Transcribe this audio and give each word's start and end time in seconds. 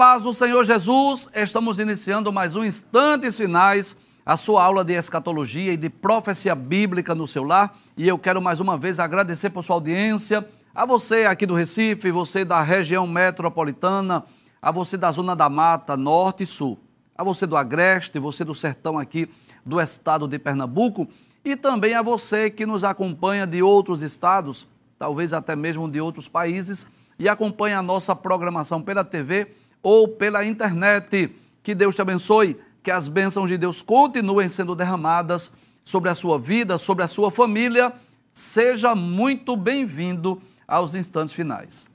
Paz 0.00 0.22
do 0.22 0.32
Senhor 0.32 0.64
Jesus, 0.64 1.28
estamos 1.34 1.78
iniciando 1.78 2.32
mais 2.32 2.56
um 2.56 2.64
Instantes 2.64 3.36
Finais, 3.36 3.94
a 4.24 4.34
sua 4.34 4.64
aula 4.64 4.82
de 4.82 4.94
escatologia 4.94 5.74
e 5.74 5.76
de 5.76 5.90
profecia 5.90 6.54
bíblica 6.54 7.14
no 7.14 7.28
seu 7.28 7.44
lar. 7.44 7.76
E 7.98 8.08
eu 8.08 8.18
quero 8.18 8.40
mais 8.40 8.60
uma 8.60 8.78
vez 8.78 8.98
agradecer 8.98 9.50
por 9.50 9.62
sua 9.62 9.76
audiência, 9.76 10.48
a 10.74 10.86
você 10.86 11.26
aqui 11.26 11.44
do 11.44 11.54
Recife, 11.54 12.10
você 12.10 12.46
da 12.46 12.62
região 12.62 13.06
metropolitana, 13.06 14.24
a 14.62 14.72
você 14.72 14.96
da 14.96 15.12
Zona 15.12 15.36
da 15.36 15.50
Mata, 15.50 15.98
Norte 15.98 16.44
e 16.44 16.46
Sul, 16.46 16.78
a 17.14 17.22
você 17.22 17.46
do 17.46 17.54
Agreste, 17.54 18.18
você 18.18 18.42
do 18.42 18.54
Sertão 18.54 18.98
aqui 18.98 19.28
do 19.66 19.78
estado 19.78 20.26
de 20.26 20.38
Pernambuco 20.38 21.06
e 21.44 21.54
também 21.56 21.92
a 21.92 22.00
você 22.00 22.48
que 22.48 22.64
nos 22.64 22.84
acompanha 22.84 23.46
de 23.46 23.62
outros 23.62 24.00
estados, 24.00 24.66
talvez 24.98 25.34
até 25.34 25.54
mesmo 25.54 25.86
de 25.86 26.00
outros 26.00 26.26
países, 26.26 26.86
e 27.18 27.28
acompanha 27.28 27.80
a 27.80 27.82
nossa 27.82 28.16
programação 28.16 28.80
pela 28.80 29.04
TV 29.04 29.48
ou 29.82 30.08
pela 30.08 30.44
internet. 30.44 31.34
Que 31.62 31.74
Deus 31.74 31.94
te 31.94 32.02
abençoe, 32.02 32.58
que 32.82 32.90
as 32.90 33.08
bênçãos 33.08 33.48
de 33.48 33.58
Deus 33.58 33.82
continuem 33.82 34.48
sendo 34.48 34.74
derramadas 34.74 35.52
sobre 35.84 36.10
a 36.10 36.14
sua 36.14 36.38
vida, 36.38 36.78
sobre 36.78 37.04
a 37.04 37.08
sua 37.08 37.30
família. 37.30 37.92
Seja 38.32 38.94
muito 38.94 39.56
bem-vindo 39.56 40.40
aos 40.66 40.94
instantes 40.94 41.34
finais. 41.34 41.88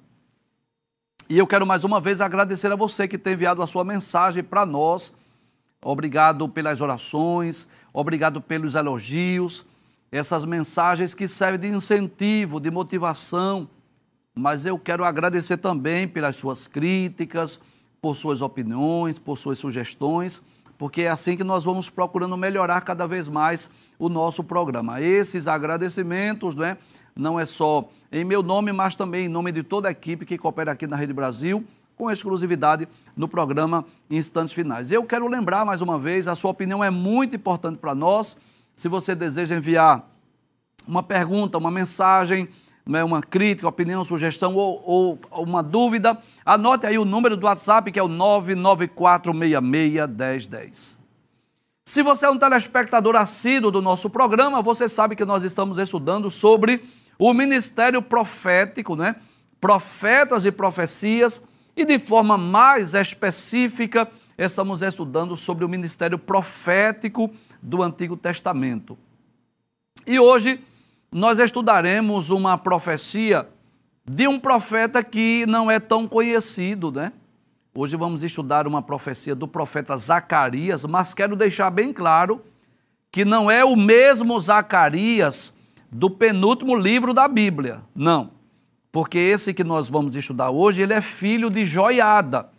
E 1.28 1.38
eu 1.38 1.48
quero 1.48 1.66
mais 1.66 1.84
uma 1.84 2.00
vez 2.00 2.22
agradecer 2.22 2.72
a 2.72 2.76
você 2.76 3.08
que 3.08 3.18
tem 3.18 3.34
enviado 3.34 3.64
a 3.64 3.68
sua 3.68 3.84
mensagem 3.84 4.44
para 4.44 4.66
nós. 4.66 5.16
Obrigado 5.84 6.48
pelas 6.48 6.82
orações, 6.82 7.68
obrigado 7.92 8.42
pelos 8.42 8.76
elogios, 8.76 9.66
essas 10.12 10.46
mensagens 10.46 11.14
que 11.14 11.28
servem 11.28 11.72
de 11.72 11.76
incentivo, 11.76 12.60
de 12.60 12.70
motivação. 12.70 13.68
Mas 14.36 14.66
eu 14.66 14.78
quero 14.78 15.04
agradecer 15.04 15.58
também 15.58 16.08
pelas 16.08 16.36
suas 16.36 16.68
críticas, 16.68 17.60
por 18.06 18.16
suas 18.16 18.40
opiniões, 18.40 19.18
por 19.18 19.36
suas 19.36 19.58
sugestões, 19.58 20.40
porque 20.78 21.02
é 21.02 21.10
assim 21.10 21.36
que 21.36 21.44
nós 21.44 21.64
vamos 21.64 21.90
procurando 21.90 22.38
melhorar 22.38 22.80
cada 22.82 23.08
vez 23.08 23.28
mais 23.28 23.68
o 23.98 24.10
nosso 24.10 24.44
programa. 24.44 25.02
Esses 25.02 25.48
agradecimentos, 25.48 26.54
né, 26.54 26.78
não 27.16 27.40
é 27.40 27.48
só 27.48 27.90
em 28.12 28.24
meu 28.24 28.44
nome, 28.44 28.72
mas 28.72 28.94
também 28.94 29.26
em 29.26 29.28
nome 29.28 29.52
de 29.52 29.64
toda 29.64 29.88
a 29.88 29.92
equipe 29.92 30.24
que 30.24 30.38
coopera 30.38 30.74
aqui 30.74 30.86
na 30.86 30.96
Rede 30.96 31.14
Brasil, 31.14 31.66
com 31.96 32.12
exclusividade 32.12 32.88
no 33.18 33.28
programa 33.28 33.84
Instantes 34.08 34.54
Finais. 34.54 34.92
Eu 34.92 35.04
quero 35.04 35.28
lembrar 35.28 35.66
mais 35.66 35.82
uma 35.82 35.98
vez, 35.98 36.28
a 36.28 36.36
sua 36.36 36.52
opinião 36.52 36.84
é 36.84 36.92
muito 36.92 37.36
importante 37.36 37.80
para 37.80 37.96
nós. 37.96 38.38
Se 38.76 38.88
você 38.88 39.16
deseja 39.16 39.56
enviar 39.56 40.08
uma 40.88 41.02
pergunta, 41.02 41.58
uma 41.58 41.72
mensagem, 41.72 42.48
né, 42.86 43.04
uma 43.04 43.22
crítica, 43.22 43.68
opinião, 43.68 44.06
sugestão 44.06 44.56
ou, 44.56 45.20
ou, 45.32 45.44
uma 45.44 45.64
dúvida, 45.64 46.18
anote 46.46 46.86
aí 46.86 46.98
o 46.98 47.06
número 47.06 47.36
do 47.36 47.46
WhatsApp 47.46 47.92
que 47.92 48.00
é 48.00 48.04
o 48.04 48.10
994661010. 48.10 50.98
Se 51.88 52.02
você 52.02 52.26
é 52.26 52.30
um 52.30 52.38
telespectador 52.38 53.16
assíduo 53.16 53.72
do 53.72 53.82
nosso 53.82 54.10
programa, 54.10 54.62
você 54.62 54.90
sabe 54.90 55.16
que 55.16 55.26
nós 55.26 55.44
estamos 55.44 55.78
estudando 55.78 56.32
sobre 56.32 56.84
o 57.18 57.34
ministério 57.34 58.02
profético, 58.02 58.94
né? 58.96 59.16
Profetas 59.62 60.46
e 60.46 60.52
profecias, 60.52 61.42
e 61.76 61.86
de 61.86 62.00
forma 62.00 62.38
mais 62.38 62.94
específica, 62.94 64.10
estamos 64.38 64.82
estudando 64.82 65.36
sobre 65.36 65.64
o 65.64 65.70
ministério 65.70 66.18
profético 66.18 67.32
do 67.62 67.84
Antigo 67.84 68.18
Testamento. 68.18 68.98
E 70.08 70.20
hoje 70.20 70.60
nós 71.12 71.40
estudaremos 71.40 72.30
uma 72.30 72.58
profecia 72.58 73.48
de 74.06 74.28
um 74.28 74.40
profeta 74.40 75.04
que 75.04 75.46
não 75.48 75.70
é 75.70 75.80
tão 75.80 76.08
conhecido, 76.08 76.92
né? 76.92 77.12
Hoje 77.74 77.98
vamos 77.98 78.24
estudar 78.24 78.68
uma 78.68 78.82
profecia 78.82 79.36
do 79.36 79.48
profeta 79.48 79.98
Zacarias, 79.98 80.86
mas 80.86 81.14
quero 81.14 81.36
deixar 81.36 81.70
bem 81.70 81.92
claro 81.92 82.42
que 83.12 83.26
não 83.26 83.50
é 83.50 83.66
o 83.66 83.76
mesmo 83.76 84.40
Zacarias 84.40 85.54
do 85.92 86.10
penúltimo 86.10 86.76
livro 86.76 87.14
da 87.14 87.28
Bíblia. 87.28 87.82
Não. 87.94 88.32
Porque 88.92 89.18
esse 89.18 89.54
que 89.54 89.64
nós 89.64 89.90
vamos 89.90 90.16
estudar 90.16 90.52
hoje, 90.52 90.82
ele 90.82 90.94
é 90.94 91.02
filho 91.02 91.50
de 91.50 91.66
Joiada. 91.66 92.50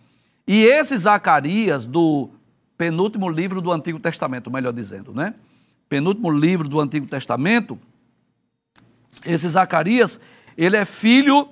E 0.46 0.64
esse 0.64 0.96
Zacarias 0.98 1.86
do 1.86 2.28
penúltimo 2.76 3.28
livro 3.30 3.60
do 3.60 3.72
Antigo 3.72 3.98
Testamento, 3.98 4.50
melhor 4.50 4.72
dizendo, 4.72 5.14
né? 5.14 5.34
Penúltimo 5.88 6.30
livro 6.30 6.68
do 6.68 6.78
Antigo 6.78 7.06
Testamento, 7.06 7.78
esse 9.26 9.48
Zacarias, 9.48 10.20
ele 10.56 10.76
é 10.76 10.84
filho 10.84 11.48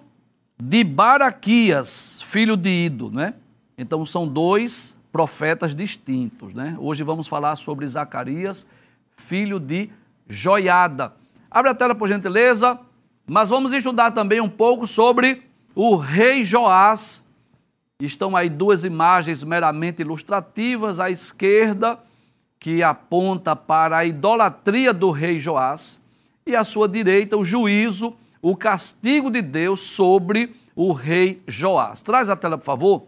de 0.61 0.85
Baraquias, 0.85 2.21
filho 2.23 2.57
de 2.57 2.71
Ido, 2.71 3.11
né? 3.11 3.35
Então 3.77 4.07
são 4.07 4.27
dois 4.27 4.97
profetas 5.13 5.75
distintos, 5.75 6.55
né? 6.55 6.77
Hoje 6.79 7.03
vamos 7.03 7.27
falar 7.27 7.57
sobre 7.57 7.87
Zacarias, 7.87 8.67
filho 9.17 9.59
de 9.59 9.91
Joiada. 10.29 11.13
Abre 11.51 11.71
a 11.71 11.75
tela 11.75 11.95
por 11.95 12.09
gentileza, 12.09 12.79
mas 13.27 13.49
vamos 13.49 13.73
estudar 13.73 14.13
também 14.13 14.41
um 14.41 14.49
pouco 14.49 14.87
sobre 14.87 15.43
o 15.75 15.97
rei 15.97 16.45
Joás. 16.45 17.25
Estão 18.01 18.37
aí 18.37 18.49
duas 18.49 18.85
imagens 18.85 19.43
meramente 19.43 20.03
ilustrativas 20.03 20.99
à 20.99 21.11
esquerda, 21.11 21.99
que 22.59 22.83
aponta 22.83 23.55
para 23.55 23.99
a 23.99 24.05
idolatria 24.05 24.93
do 24.93 25.11
rei 25.11 25.39
Joás 25.39 26.01
e 26.47 26.55
à 26.55 26.65
sua 26.65 26.89
direita 26.89 27.37
o 27.37 27.45
juízo, 27.45 28.15
o 28.43 28.57
castigo 28.57 29.31
de 29.31 29.41
Deus 29.41 29.81
sobre 29.81 30.55
o 30.75 30.93
rei 30.93 31.43
Joás. 31.47 32.03
Traz 32.03 32.29
a 32.29 32.37
tela, 32.37 32.59
por 32.59 32.65
favor. 32.65 33.07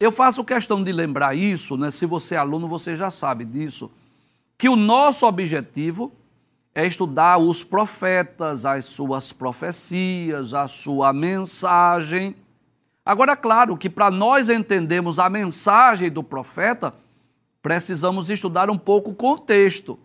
Eu 0.00 0.12
faço 0.12 0.44
questão 0.44 0.82
de 0.82 0.92
lembrar 0.92 1.34
isso, 1.34 1.76
né? 1.76 1.90
Se 1.90 2.06
você 2.06 2.34
é 2.34 2.38
aluno, 2.38 2.68
você 2.68 2.96
já 2.96 3.10
sabe 3.10 3.44
disso, 3.44 3.90
que 4.56 4.68
o 4.68 4.76
nosso 4.76 5.26
objetivo 5.26 6.12
é 6.74 6.86
estudar 6.86 7.38
os 7.38 7.64
profetas, 7.64 8.64
as 8.64 8.84
suas 8.84 9.32
profecias, 9.32 10.54
a 10.54 10.68
sua 10.68 11.12
mensagem. 11.12 12.36
Agora, 13.04 13.32
é 13.32 13.36
claro 13.36 13.76
que 13.76 13.90
para 13.90 14.10
nós 14.10 14.48
entendermos 14.48 15.18
a 15.18 15.28
mensagem 15.28 16.10
do 16.10 16.22
profeta, 16.22 16.94
precisamos 17.60 18.30
estudar 18.30 18.70
um 18.70 18.78
pouco 18.78 19.10
o 19.10 19.14
contexto. 19.14 19.98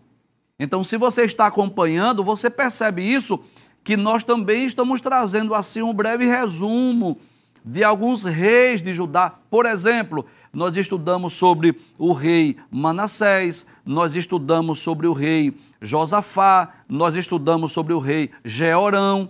Então, 0.64 0.82
se 0.82 0.96
você 0.96 1.24
está 1.24 1.46
acompanhando, 1.46 2.24
você 2.24 2.48
percebe 2.48 3.02
isso, 3.02 3.38
que 3.84 3.98
nós 3.98 4.24
também 4.24 4.64
estamos 4.64 4.98
trazendo 4.98 5.54
assim 5.54 5.82
um 5.82 5.92
breve 5.92 6.24
resumo 6.24 7.18
de 7.62 7.84
alguns 7.84 8.24
reis 8.24 8.80
de 8.80 8.94
Judá. 8.94 9.34
Por 9.50 9.66
exemplo, 9.66 10.24
nós 10.50 10.74
estudamos 10.78 11.34
sobre 11.34 11.76
o 11.98 12.14
rei 12.14 12.56
Manassés, 12.70 13.66
nós 13.84 14.16
estudamos 14.16 14.78
sobre 14.78 15.06
o 15.06 15.12
rei 15.12 15.54
Josafá, 15.82 16.72
nós 16.88 17.14
estudamos 17.14 17.70
sobre 17.70 17.92
o 17.92 17.98
rei 17.98 18.30
Jeorão. 18.42 19.28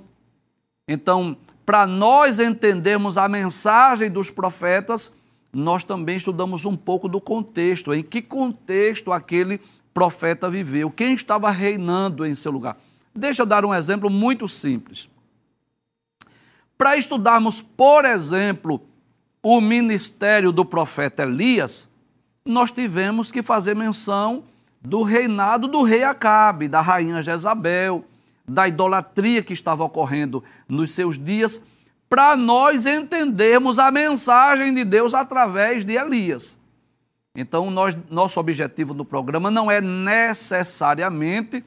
Então, 0.86 1.36
para 1.66 1.84
nós 1.84 2.38
entendermos 2.38 3.18
a 3.18 3.28
mensagem 3.28 4.08
dos 4.08 4.30
profetas, 4.30 5.12
nós 5.52 5.82
também 5.82 6.16
estudamos 6.16 6.64
um 6.64 6.76
pouco 6.76 7.08
do 7.08 7.20
contexto, 7.20 7.92
em 7.92 8.04
que 8.04 8.22
contexto 8.22 9.10
aquele 9.10 9.60
profeta 9.94 10.50
viveu, 10.50 10.91
quem 10.91 11.14
estava 11.14 11.50
reinando 11.50 12.26
em 12.26 12.35
seu 12.35 12.50
lugar. 12.50 12.76
Deixa 13.14 13.43
eu 13.43 13.46
dar 13.46 13.64
um 13.64 13.73
exemplo 13.73 14.11
muito 14.11 14.49
simples. 14.49 15.08
Para 16.76 16.96
estudarmos, 16.96 17.62
por 17.62 18.05
exemplo, 18.05 18.82
o 19.41 19.61
ministério 19.61 20.50
do 20.50 20.64
profeta 20.64 21.23
Elias, 21.23 21.88
nós 22.44 22.73
tivemos 22.73 23.31
que 23.31 23.43
fazer 23.43 23.76
menção 23.76 24.43
do 24.82 25.02
reinado 25.02 25.69
do 25.69 25.82
rei 25.82 26.02
Acabe, 26.02 26.67
da 26.67 26.81
rainha 26.81 27.23
Jezabel, 27.23 28.05
da 28.47 28.67
idolatria 28.67 29.43
que 29.43 29.52
estava 29.52 29.85
ocorrendo 29.85 30.43
nos 30.69 30.90
seus 30.90 31.19
dias, 31.19 31.62
para 32.08 32.37
nós 32.37 32.85
entendermos 32.85 33.79
a 33.79 33.90
mensagem 33.90 34.75
de 34.75 34.85
Deus 34.85 35.14
através 35.14 35.85
de 35.85 35.94
Elias. 35.94 36.58
Então, 37.36 37.70
nós, 37.70 37.96
nosso 38.08 38.38
objetivo 38.38 38.94
no 38.94 39.04
programa 39.04 39.50
não 39.50 39.69
é 39.70 39.81
necessariamente 39.81 41.64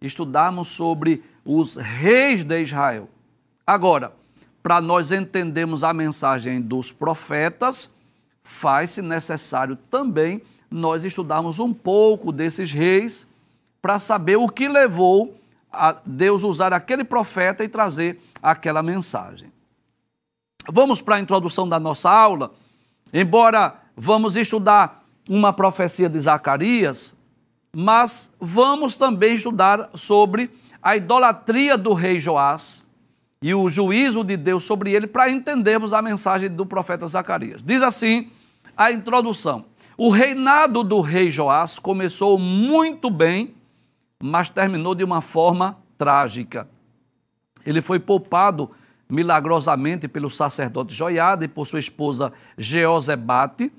estudarmos 0.00 0.68
sobre 0.68 1.22
os 1.44 1.76
reis 1.76 2.42
de 2.42 2.62
Israel. 2.62 3.08
Agora, 3.66 4.14
para 4.62 4.80
nós 4.80 5.12
entendermos 5.12 5.84
a 5.84 5.92
mensagem 5.92 6.60
dos 6.60 6.90
profetas, 6.90 7.92
faz-se 8.42 9.02
necessário 9.02 9.76
também 9.90 10.40
nós 10.70 11.04
estudarmos 11.04 11.58
um 11.58 11.74
pouco 11.74 12.32
desses 12.32 12.72
reis 12.72 13.26
para 13.82 13.98
saber 13.98 14.36
o 14.36 14.48
que 14.48 14.68
levou 14.68 15.36
a 15.70 15.96
Deus 16.04 16.42
usar 16.42 16.72
aquele 16.72 17.04
profeta 17.04 17.62
e 17.62 17.68
trazer 17.68 18.20
aquela 18.42 18.82
mensagem. 18.82 19.52
Vamos 20.68 21.00
para 21.02 21.16
a 21.16 21.20
introdução 21.20 21.68
da 21.68 21.78
nossa 21.78 22.10
aula. 22.10 22.52
Embora 23.12 23.76
vamos 23.96 24.36
estudar 24.36 24.99
uma 25.30 25.52
profecia 25.52 26.08
de 26.08 26.18
Zacarias, 26.18 27.14
mas 27.72 28.32
vamos 28.40 28.96
também 28.96 29.36
estudar 29.36 29.88
sobre 29.94 30.50
a 30.82 30.96
idolatria 30.96 31.78
do 31.78 31.94
rei 31.94 32.18
Joás 32.18 32.84
e 33.40 33.54
o 33.54 33.68
juízo 33.68 34.24
de 34.24 34.36
Deus 34.36 34.64
sobre 34.64 34.90
ele 34.92 35.06
para 35.06 35.30
entendermos 35.30 35.92
a 35.92 36.02
mensagem 36.02 36.50
do 36.50 36.66
profeta 36.66 37.06
Zacarias. 37.06 37.62
Diz 37.62 37.80
assim 37.80 38.28
a 38.76 38.90
introdução: 38.90 39.66
O 39.96 40.10
reinado 40.10 40.82
do 40.82 41.00
rei 41.00 41.30
Joás 41.30 41.78
começou 41.78 42.36
muito 42.36 43.08
bem, 43.08 43.54
mas 44.20 44.50
terminou 44.50 44.96
de 44.96 45.04
uma 45.04 45.20
forma 45.20 45.78
trágica. 45.96 46.68
Ele 47.64 47.80
foi 47.80 48.00
poupado 48.00 48.68
milagrosamente 49.08 50.08
pelo 50.08 50.28
sacerdote 50.28 50.92
Joiada 50.92 51.44
e 51.44 51.48
por 51.48 51.68
sua 51.68 51.78
esposa 51.78 52.32
Jeozebate, 52.58 53.72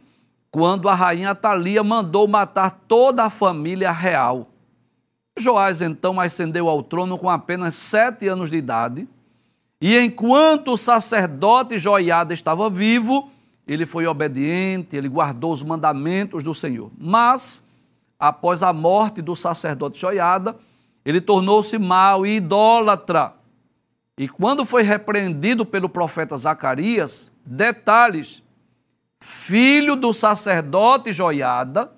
quando 0.52 0.90
a 0.90 0.94
rainha 0.94 1.32
Atalia 1.32 1.84
mandou 1.84 2.28
matar 2.28 2.82
toda 2.88 3.24
a 3.24 3.30
família 3.30 3.92
real. 3.92 4.50
Joás 5.40 5.82
então 5.82 6.20
ascendeu 6.20 6.68
ao 6.68 6.84
trono 6.84 7.18
com 7.18 7.30
apenas 7.30 7.74
sete 7.74 8.28
anos 8.28 8.52
de 8.52 8.58
idade, 8.58 9.08
e 9.80 9.98
enquanto 9.98 10.74
o 10.74 10.78
sacerdote 10.78 11.80
Joiada 11.80 12.34
estava 12.34 12.70
vivo, 12.70 13.32
ele 13.66 13.86
foi 13.86 14.06
obediente, 14.06 14.96
ele 14.96 15.08
guardou 15.08 15.54
os 15.54 15.64
mandamentos 15.64 16.44
do 16.44 16.54
Senhor. 16.54 16.92
Mas, 17.00 17.64
após 18.20 18.62
a 18.62 18.72
morte 18.72 19.22
do 19.22 19.36
sacerdote 19.36 20.00
Joiada, 20.00 20.56
ele 21.04 21.20
tornou-se 21.20 21.76
mau 21.80 22.26
e 22.26 22.36
idólatra 22.36 23.42
e 24.22 24.28
quando 24.28 24.66
foi 24.66 24.84
repreendido 24.84 25.66
pelo 25.66 25.90
profeta 25.90 26.38
Zacarias, 26.38 27.32
detalhes, 27.44 28.44
filho 29.22 29.96
do 29.96 30.12
sacerdote 30.12 31.14
Joiada, 31.14 31.94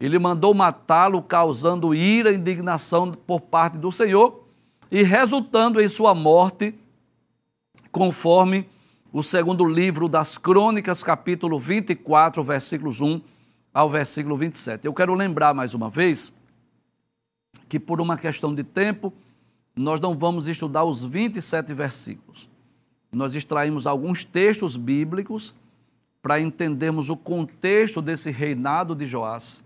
ele 0.00 0.18
mandou 0.18 0.54
matá-lo, 0.54 1.20
causando 1.20 1.94
ira 1.94 2.32
e 2.32 2.36
indignação 2.36 3.12
por 3.12 3.40
parte 3.40 3.76
do 3.76 3.90
Senhor 3.90 4.44
e 4.90 5.02
resultando 5.02 5.80
em 5.80 5.88
sua 5.88 6.14
morte, 6.14 6.74
conforme 7.90 8.68
o 9.12 9.22
segundo 9.22 9.64
livro 9.64 10.08
das 10.08 10.38
Crônicas, 10.38 11.02
capítulo 11.02 11.58
24, 11.58 12.42
versículos 12.42 13.00
1 13.00 13.20
ao 13.74 13.90
versículo 13.90 14.36
27. 14.36 14.86
Eu 14.86 14.94
quero 14.94 15.14
lembrar 15.14 15.52
mais 15.52 15.74
uma 15.74 15.90
vez 15.90 16.32
que, 17.68 17.78
por 17.80 18.00
uma 18.00 18.16
questão 18.16 18.54
de 18.54 18.62
tempo, 18.62 19.12
nós 19.74 20.00
não 20.00 20.16
vamos 20.16 20.46
estudar 20.46 20.84
os 20.84 21.02
27 21.02 21.74
versículos. 21.74 22.48
Nós 23.10 23.34
extraímos 23.34 23.86
alguns 23.86 24.24
textos 24.24 24.76
bíblicos 24.76 25.54
para 26.22 26.40
entendermos 26.40 27.10
o 27.10 27.16
contexto 27.16 28.00
desse 28.00 28.30
reinado 28.30 28.94
de 28.94 29.04
Joás, 29.04 29.64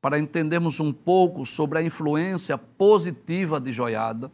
para 0.00 0.18
entendermos 0.18 0.80
um 0.80 0.92
pouco 0.92 1.44
sobre 1.44 1.78
a 1.78 1.82
influência 1.82 2.56
positiva 2.56 3.60
de 3.60 3.70
Joiada, 3.70 4.32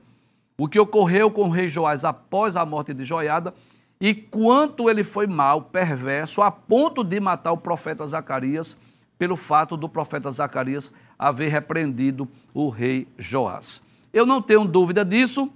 o 0.56 0.69
que 0.69 0.79
ocorreu 0.79 1.31
com 1.31 1.49
o 1.49 1.50
rei 1.50 1.67
Joás 1.67 2.05
após 2.05 2.55
a 2.55 2.65
morte 2.65 2.94
de 2.94 3.05
Joiada 3.05 3.53
e 4.00 4.15
quanto 4.15 4.89
ele 4.89 5.03
foi 5.03 5.27
mal, 5.27 5.62
perverso, 5.62 6.43
a 6.43 6.50
ponto 6.50 7.03
de 7.03 7.19
matar 7.19 7.53
o 7.53 7.56
profeta 7.56 8.06
Zacarias, 8.06 8.77
pelo 9.19 9.37
fato 9.37 9.77
do 9.77 9.89
profeta 9.89 10.31
Zacarias 10.31 10.93
haver 11.19 11.49
repreendido 11.49 12.29
o 12.53 12.69
rei 12.69 13.06
Joás. 13.17 13.83
Eu 14.12 14.27
não 14.27 14.43
tenho 14.43 14.65
dúvida 14.65 15.05
disso. 15.05 15.50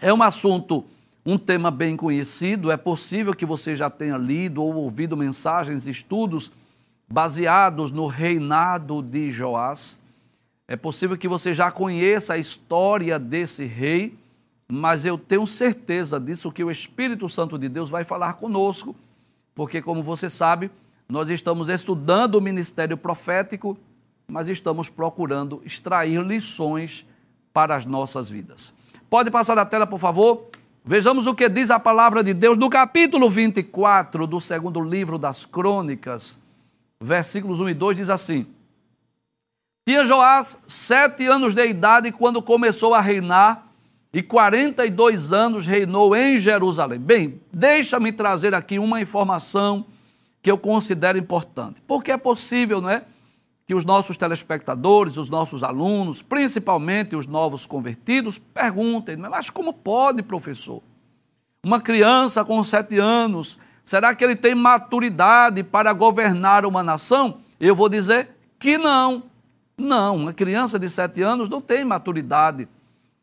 É 0.00 0.12
um 0.14 0.22
assunto, 0.22 0.84
um 1.24 1.36
tema 1.36 1.70
bem 1.70 1.96
conhecido. 1.96 2.70
É 2.70 2.76
possível 2.76 3.34
que 3.34 3.46
você 3.46 3.76
já 3.76 3.90
tenha 3.90 4.16
lido 4.16 4.62
ou 4.62 4.74
ouvido 4.74 5.16
mensagens, 5.16 5.86
estudos 5.86 6.52
baseados 7.08 7.90
no 7.90 8.06
reinado 8.06 9.02
de 9.02 9.30
Joás. 9.30 9.98
É 10.68 10.76
possível 10.76 11.16
que 11.16 11.26
você 11.26 11.52
já 11.52 11.70
conheça 11.70 12.34
a 12.34 12.38
história 12.38 13.18
desse 13.18 13.64
rei, 13.64 14.16
mas 14.68 15.04
eu 15.04 15.18
tenho 15.18 15.44
certeza 15.46 16.20
disso 16.20 16.52
que 16.52 16.62
o 16.62 16.70
Espírito 16.70 17.28
Santo 17.28 17.58
de 17.58 17.68
Deus 17.68 17.90
vai 17.90 18.04
falar 18.04 18.34
conosco, 18.34 18.94
porque, 19.52 19.82
como 19.82 20.00
você 20.00 20.30
sabe, 20.30 20.70
nós 21.08 21.28
estamos 21.28 21.68
estudando 21.68 22.36
o 22.36 22.40
ministério 22.40 22.96
profético, 22.96 23.76
mas 24.28 24.46
estamos 24.46 24.88
procurando 24.88 25.60
extrair 25.64 26.22
lições 26.22 27.04
para 27.52 27.74
as 27.74 27.84
nossas 27.84 28.30
vidas. 28.30 28.72
Pode 29.10 29.28
passar 29.28 29.58
a 29.58 29.66
tela, 29.66 29.88
por 29.88 29.98
favor? 29.98 30.50
Vejamos 30.84 31.26
o 31.26 31.34
que 31.34 31.48
diz 31.48 31.70
a 31.70 31.78
palavra 31.78 32.24
de 32.24 32.32
Deus 32.32 32.56
no 32.56 32.70
capítulo 32.70 33.28
24 33.28 34.26
do 34.26 34.40
segundo 34.40 34.80
livro 34.80 35.18
das 35.18 35.44
Crônicas, 35.44 36.38
versículos 37.00 37.60
1 37.60 37.68
e 37.68 37.74
2 37.74 37.96
diz 37.98 38.10
assim: 38.10 38.46
Tinha 39.86 40.06
Joás 40.06 40.58
sete 40.66 41.26
anos 41.26 41.54
de 41.54 41.66
idade 41.66 42.10
quando 42.10 42.40
começou 42.40 42.94
a 42.94 43.00
reinar, 43.00 43.66
e 44.12 44.22
42 44.22 45.32
anos 45.32 45.66
reinou 45.66 46.16
em 46.16 46.40
Jerusalém. 46.40 46.98
Bem, 46.98 47.40
deixa-me 47.52 48.10
trazer 48.10 48.54
aqui 48.54 48.78
uma 48.78 49.02
informação 49.02 49.84
que 50.42 50.50
eu 50.50 50.56
considero 50.56 51.18
importante, 51.18 51.82
porque 51.86 52.10
é 52.10 52.16
possível, 52.16 52.80
não 52.80 52.88
é? 52.88 53.04
Que 53.70 53.74
os 53.74 53.84
nossos 53.84 54.16
telespectadores, 54.16 55.16
os 55.16 55.30
nossos 55.30 55.62
alunos, 55.62 56.20
principalmente 56.20 57.14
os 57.14 57.28
novos 57.28 57.66
convertidos, 57.66 58.36
perguntem: 58.36 59.16
mas 59.16 59.48
como 59.48 59.72
pode, 59.72 60.24
professor? 60.24 60.82
Uma 61.62 61.80
criança 61.80 62.44
com 62.44 62.64
sete 62.64 62.98
anos, 62.98 63.60
será 63.84 64.12
que 64.12 64.24
ele 64.24 64.34
tem 64.34 64.56
maturidade 64.56 65.62
para 65.62 65.92
governar 65.92 66.66
uma 66.66 66.82
nação? 66.82 67.38
Eu 67.60 67.76
vou 67.76 67.88
dizer 67.88 68.30
que 68.58 68.76
não. 68.76 69.22
Não, 69.78 70.16
uma 70.16 70.32
criança 70.32 70.76
de 70.76 70.90
sete 70.90 71.22
anos 71.22 71.48
não 71.48 71.60
tem 71.60 71.84
maturidade. 71.84 72.66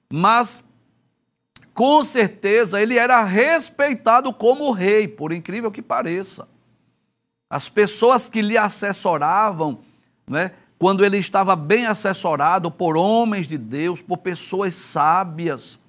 Mas, 0.09 0.63
com 1.73 2.01
certeza, 2.03 2.81
ele 2.81 2.97
era 2.97 3.21
respeitado 3.21 4.31
como 4.31 4.71
rei, 4.71 5.09
por 5.09 5.33
incrível 5.33 5.69
que 5.69 5.81
pareça. 5.81 6.47
As 7.49 7.67
pessoas 7.67 8.29
que 8.29 8.41
lhe 8.41 8.57
assessoravam, 8.57 9.79
né? 10.29 10.51
quando 10.77 11.03
ele 11.03 11.17
estava 11.17 11.55
bem 11.55 11.87
assessorado 11.87 12.69
por 12.69 12.95
homens 12.95 13.47
de 13.47 13.57
Deus, 13.57 14.01
por 14.01 14.17
pessoas 14.17 14.75
sábias, 14.75 15.79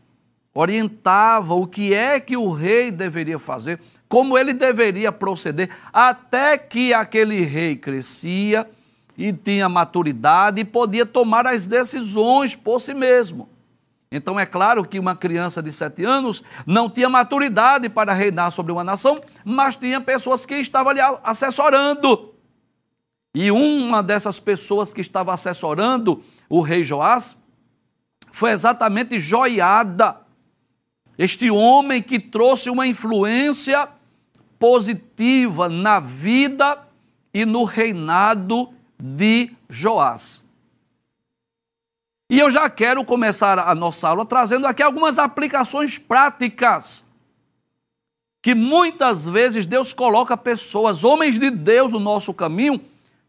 orientava 0.55 1.55
o 1.55 1.67
que 1.67 1.93
é 1.93 2.19
que 2.19 2.37
o 2.37 2.53
rei 2.53 2.91
deveria 2.91 3.39
fazer, 3.39 3.81
como 4.09 4.39
ele 4.39 4.55
deveria 4.55 5.13
proceder, 5.13 5.69
até 5.93 6.57
que 6.57 6.95
aquele 6.95 7.43
rei 7.43 7.77
crescia 7.77 8.69
e 9.17 9.33
tinha 9.33 9.69
maturidade 9.69 10.61
e 10.61 10.65
podia 10.65 11.05
tomar 11.05 11.47
as 11.47 11.67
decisões 11.67 12.57
por 12.57 12.81
si 12.81 12.95
mesmo. 12.95 13.49
Então 14.11 14.41
é 14.41 14.47
claro 14.47 14.87
que 14.87 14.99
uma 14.99 15.15
criança 15.15 15.63
de 15.63 15.71
sete 15.71 16.03
anos 16.03 16.43
não 16.67 16.89
tinha 16.89 17.11
maturidade 17.11 17.91
para 17.91 18.15
reinar 18.15 18.51
sobre 18.51 18.73
uma 18.73 18.83
nação, 18.83 19.21
mas 19.45 19.77
tinha 19.77 20.01
pessoas 20.01 20.47
que 20.47 20.55
estavam 20.55 20.91
ali 20.91 21.01
assessorando. 21.23 22.38
E 23.41 23.53
uma 23.53 24.03
dessas 24.03 24.41
pessoas 24.41 24.93
que 24.93 25.01
estava 25.01 25.33
assessorando 25.33 26.25
o 26.49 26.61
rei 26.61 26.83
Joás 26.83 27.37
foi 28.33 28.51
exatamente 28.51 29.21
Joiada, 29.21 30.23
este 31.17 31.49
homem 31.49 32.03
que 32.03 32.19
trouxe 32.19 32.69
uma 32.69 32.85
influência 32.85 33.89
positiva 34.59 35.69
na 35.69 36.01
vida 36.01 36.85
e 37.33 37.47
no 37.47 37.63
reinado 37.63 38.75
de 38.99 39.53
Joás. 39.71 40.43
E 42.29 42.41
eu 42.41 42.51
já 42.51 42.69
quero 42.69 43.05
começar 43.05 43.57
a 43.57 43.73
nossa 43.73 44.09
aula 44.09 44.27
trazendo 44.27 44.67
aqui 44.67 44.83
algumas 44.83 45.17
aplicações 45.17 45.97
práticas 45.97 47.07
que 48.43 48.53
muitas 48.53 49.27
vezes 49.27 49.65
Deus 49.65 49.93
coloca 49.93 50.37
pessoas, 50.37 51.05
homens 51.05 51.39
de 51.39 51.53
Deus 51.53 51.93
no 51.93 52.01
nosso 52.01 52.35
caminho, 52.35 52.85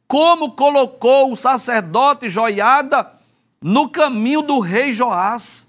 como 0.10 0.54
colocou 0.54 1.32
o 1.32 1.36
sacerdote 1.36 2.32
Joiada 2.32 3.14
no 3.62 3.88
caminho 3.88 4.42
do 4.42 4.60
rei 4.60 4.92
Joás, 4.92 5.68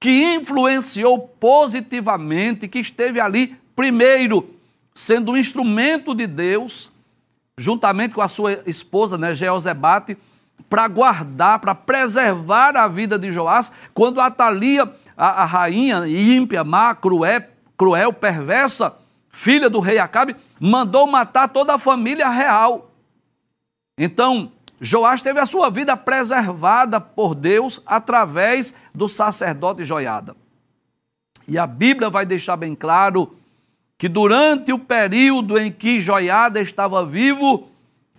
que 0.00 0.34
influenciou 0.34 1.18
positivamente, 1.18 2.66
que 2.66 2.78
esteve 2.78 3.20
ali 3.20 3.54
primeiro, 3.76 4.48
sendo 4.94 5.32
um 5.32 5.36
instrumento 5.36 6.14
de 6.14 6.26
Deus, 6.26 6.90
juntamente 7.58 8.14
com 8.14 8.22
a 8.22 8.28
sua 8.28 8.62
esposa, 8.64 9.18
né, 9.18 9.34
Jeozebate, 9.34 10.16
para 10.66 10.88
guardar, 10.88 11.58
para 11.58 11.74
preservar 11.74 12.74
a 12.78 12.88
vida 12.88 13.18
de 13.18 13.30
Joás, 13.30 13.70
quando 13.92 14.22
Atalia, 14.22 14.90
a, 15.14 15.42
a 15.42 15.44
rainha 15.44 16.08
ímpia, 16.08 16.64
má, 16.64 16.94
cruel, 16.94 17.42
cruel, 17.76 18.10
perversa, 18.10 18.96
filha 19.28 19.68
do 19.68 19.80
rei 19.80 19.98
Acabe, 19.98 20.34
mandou 20.58 21.06
matar 21.06 21.46
toda 21.50 21.74
a 21.74 21.78
família 21.78 22.30
real. 22.30 22.89
Então, 24.02 24.50
Joás 24.80 25.20
teve 25.20 25.38
a 25.38 25.44
sua 25.44 25.68
vida 25.68 25.94
preservada 25.94 26.98
por 26.98 27.34
Deus 27.34 27.82
através 27.84 28.74
do 28.94 29.06
sacerdote 29.06 29.84
Joiada. 29.84 30.34
E 31.46 31.58
a 31.58 31.66
Bíblia 31.66 32.08
vai 32.08 32.24
deixar 32.24 32.56
bem 32.56 32.74
claro 32.74 33.36
que 33.98 34.08
durante 34.08 34.72
o 34.72 34.78
período 34.78 35.58
em 35.58 35.70
que 35.70 36.00
Joiada 36.00 36.62
estava 36.62 37.04
vivo, 37.04 37.68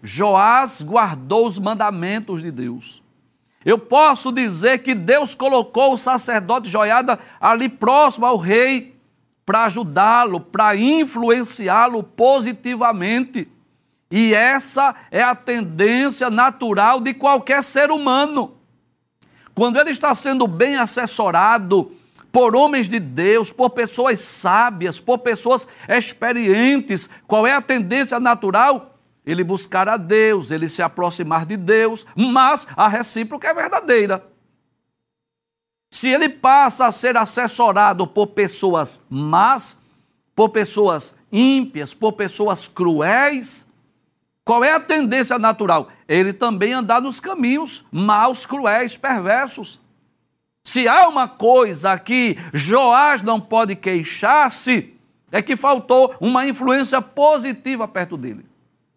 Joás 0.04 0.84
guardou 0.84 1.48
os 1.48 1.58
mandamentos 1.58 2.44
de 2.44 2.52
Deus. 2.52 3.02
Eu 3.66 3.80
posso 3.80 4.32
dizer 4.32 4.84
que 4.84 4.94
Deus 4.94 5.34
colocou 5.34 5.94
o 5.94 5.98
sacerdote 5.98 6.70
Joiada 6.70 7.18
ali 7.40 7.68
próximo 7.68 8.28
ao 8.28 8.38
rei 8.38 8.96
para 9.44 9.64
ajudá-lo, 9.64 10.42
para 10.42 10.76
influenciá-lo 10.76 12.04
positivamente. 12.04 13.48
E 14.12 14.34
essa 14.34 14.94
é 15.10 15.24
a 15.24 15.34
tendência 15.34 16.30
natural 16.30 17.00
de 17.00 17.13
qualquer 17.13 17.63
ser 17.63 17.89
humano. 17.89 18.58
Quando 19.56 19.80
ele 19.80 19.91
está 19.91 20.13
sendo 20.13 20.46
bem 20.48 20.75
assessorado 20.75 21.94
por 22.32 22.56
homens 22.56 22.89
de 22.89 23.00
Deus, 23.00 23.51
por 23.51 23.70
pessoas 23.70 24.20
sábias, 24.20 25.00
por 25.00 25.20
pessoas 25.20 25.68
experientes, 25.88 27.10
qual 27.25 27.48
é 27.48 27.53
a 27.53 27.62
tendência 27.62 28.20
natural? 28.20 29.00
Ele 29.25 29.44
buscar 29.44 29.88
a 29.88 29.98
Deus, 29.98 30.51
ele 30.51 30.68
se 30.68 30.82
aproximar 30.82 31.46
de 31.46 31.56
Deus, 31.56 32.06
mas 32.15 32.68
a 32.75 32.88
recíproca 32.88 33.48
é 33.48 33.53
verdadeira. 33.53 34.25
Se 35.94 36.10
ele 36.10 36.27
passa 36.27 36.86
a 36.86 36.91
ser 36.91 37.15
assessorado 37.15 38.08
por 38.08 38.27
pessoas 38.27 39.01
más, 39.10 39.77
por 40.36 40.50
pessoas 40.50 41.13
ímpias, 41.32 41.94
por 41.94 42.13
pessoas 42.13 42.68
cruéis, 42.68 43.70
qual 44.44 44.64
é 44.64 44.74
a 44.74 44.80
tendência 44.80 45.38
natural? 45.38 45.90
Ele 46.08 46.34
também 46.34 46.74
andar 46.74 47.02
nos 47.02 47.20
caminhos 47.20 47.86
maus, 47.92 48.46
cruéis, 48.46 48.98
perversos. 48.98 49.80
Se 50.64 50.88
há 50.88 51.08
uma 51.08 51.28
coisa 51.28 51.98
que 51.98 52.38
Joás 52.54 53.22
não 53.22 53.40
pode 53.40 53.76
queixar-se, 53.76 54.94
é 55.32 55.42
que 55.42 55.56
faltou 55.56 56.16
uma 56.20 56.46
influência 56.46 57.02
positiva 57.02 57.88
perto 57.88 58.18
dele. 58.18 58.46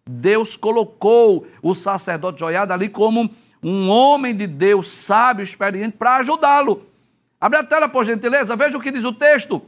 Deus 0.07 0.55
colocou 0.55 1.47
o 1.61 1.73
sacerdote 1.73 2.39
Joiada 2.39 2.73
ali 2.73 2.89
como 2.89 3.29
um 3.63 3.89
homem 3.89 4.35
de 4.35 4.45
Deus 4.45 4.87
sábio, 4.87 5.43
experiente, 5.43 5.97
para 5.97 6.17
ajudá-lo. 6.17 6.85
Abre 7.39 7.59
a 7.59 7.63
tela, 7.63 7.89
por 7.89 8.05
gentileza, 8.05 8.55
veja 8.55 8.77
o 8.77 8.81
que 8.81 8.91
diz 8.91 9.03
o 9.03 9.13
texto. 9.13 9.63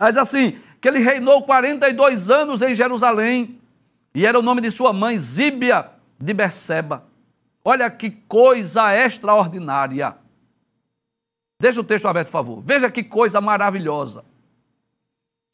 Diz 0.00 0.16
assim: 0.16 0.58
que 0.80 0.88
ele 0.88 0.98
reinou 0.98 1.42
42 1.42 2.28
anos 2.28 2.60
em 2.60 2.74
Jerusalém, 2.74 3.58
e 4.14 4.26
era 4.26 4.38
o 4.38 4.42
nome 4.42 4.60
de 4.60 4.70
sua 4.70 4.92
mãe, 4.92 5.18
Zíbia 5.18 5.90
de 6.18 6.34
Berseba. 6.34 7.06
Olha 7.64 7.90
que 7.90 8.10
coisa 8.10 8.94
extraordinária. 8.94 10.16
Deixa 11.60 11.80
o 11.80 11.84
texto 11.84 12.06
aberto, 12.06 12.26
por 12.26 12.32
favor. 12.32 12.62
Veja 12.62 12.90
que 12.90 13.04
coisa 13.04 13.40
maravilhosa. 13.40 14.24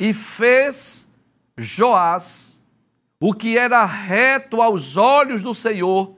E 0.01 0.13
fez 0.13 1.09
Joás 1.57 2.61
o 3.21 3.35
que 3.35 3.59
era 3.59 3.85
reto 3.85 4.63
aos 4.63 4.97
olhos 4.97 5.43
do 5.43 5.55
Senhor 5.55 6.17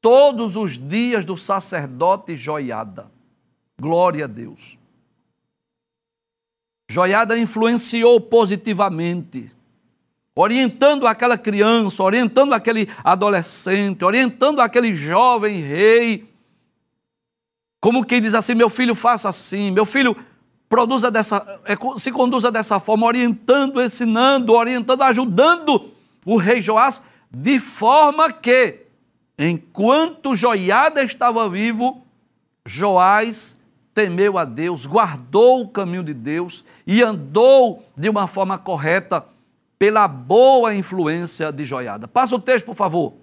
todos 0.00 0.56
os 0.56 0.78
dias 0.78 1.24
do 1.24 1.36
sacerdote 1.36 2.36
Joiada. 2.36 3.10
Glória 3.78 4.24
a 4.24 4.28
Deus. 4.28 4.78
Joiada 6.90 7.38
influenciou 7.38 8.20
positivamente 8.20 9.52
orientando 10.34 11.06
aquela 11.06 11.36
criança, 11.36 12.02
orientando 12.02 12.52
aquele 12.52 12.88
adolescente, 13.02 14.04
orientando 14.04 14.60
aquele 14.60 14.94
jovem 14.94 15.60
rei. 15.60 16.28
Como 17.80 18.04
quem 18.04 18.20
diz 18.20 18.34
assim: 18.34 18.54
meu 18.54 18.70
filho, 18.70 18.94
faça 18.94 19.28
assim, 19.28 19.70
meu 19.70 19.84
filho, 19.84 20.16
produza 20.68 21.10
dessa, 21.10 21.60
é, 21.64 21.74
se 21.98 22.12
conduza 22.12 22.50
dessa 22.50 22.78
forma, 22.78 23.06
orientando, 23.06 23.82
ensinando, 23.82 24.54
orientando, 24.54 25.02
ajudando 25.02 25.90
o 26.24 26.36
rei 26.36 26.60
Joás, 26.60 27.02
de 27.30 27.58
forma 27.58 28.32
que, 28.32 28.80
enquanto 29.38 30.36
Joiada 30.36 31.02
estava 31.02 31.48
vivo, 31.48 32.04
Joás 32.64 33.58
temeu 33.92 34.38
a 34.38 34.44
Deus, 34.44 34.86
guardou 34.86 35.62
o 35.62 35.68
caminho 35.68 36.04
de 36.04 36.14
Deus 36.14 36.64
e 36.86 37.02
andou 37.02 37.84
de 37.96 38.08
uma 38.08 38.26
forma 38.26 38.56
correta 38.56 39.24
pela 39.80 40.06
boa 40.06 40.74
influência 40.74 41.50
de 41.50 41.64
Joiada. 41.64 42.06
Passa 42.06 42.34
o 42.34 42.38
texto, 42.38 42.66
por 42.66 42.74
favor. 42.74 43.14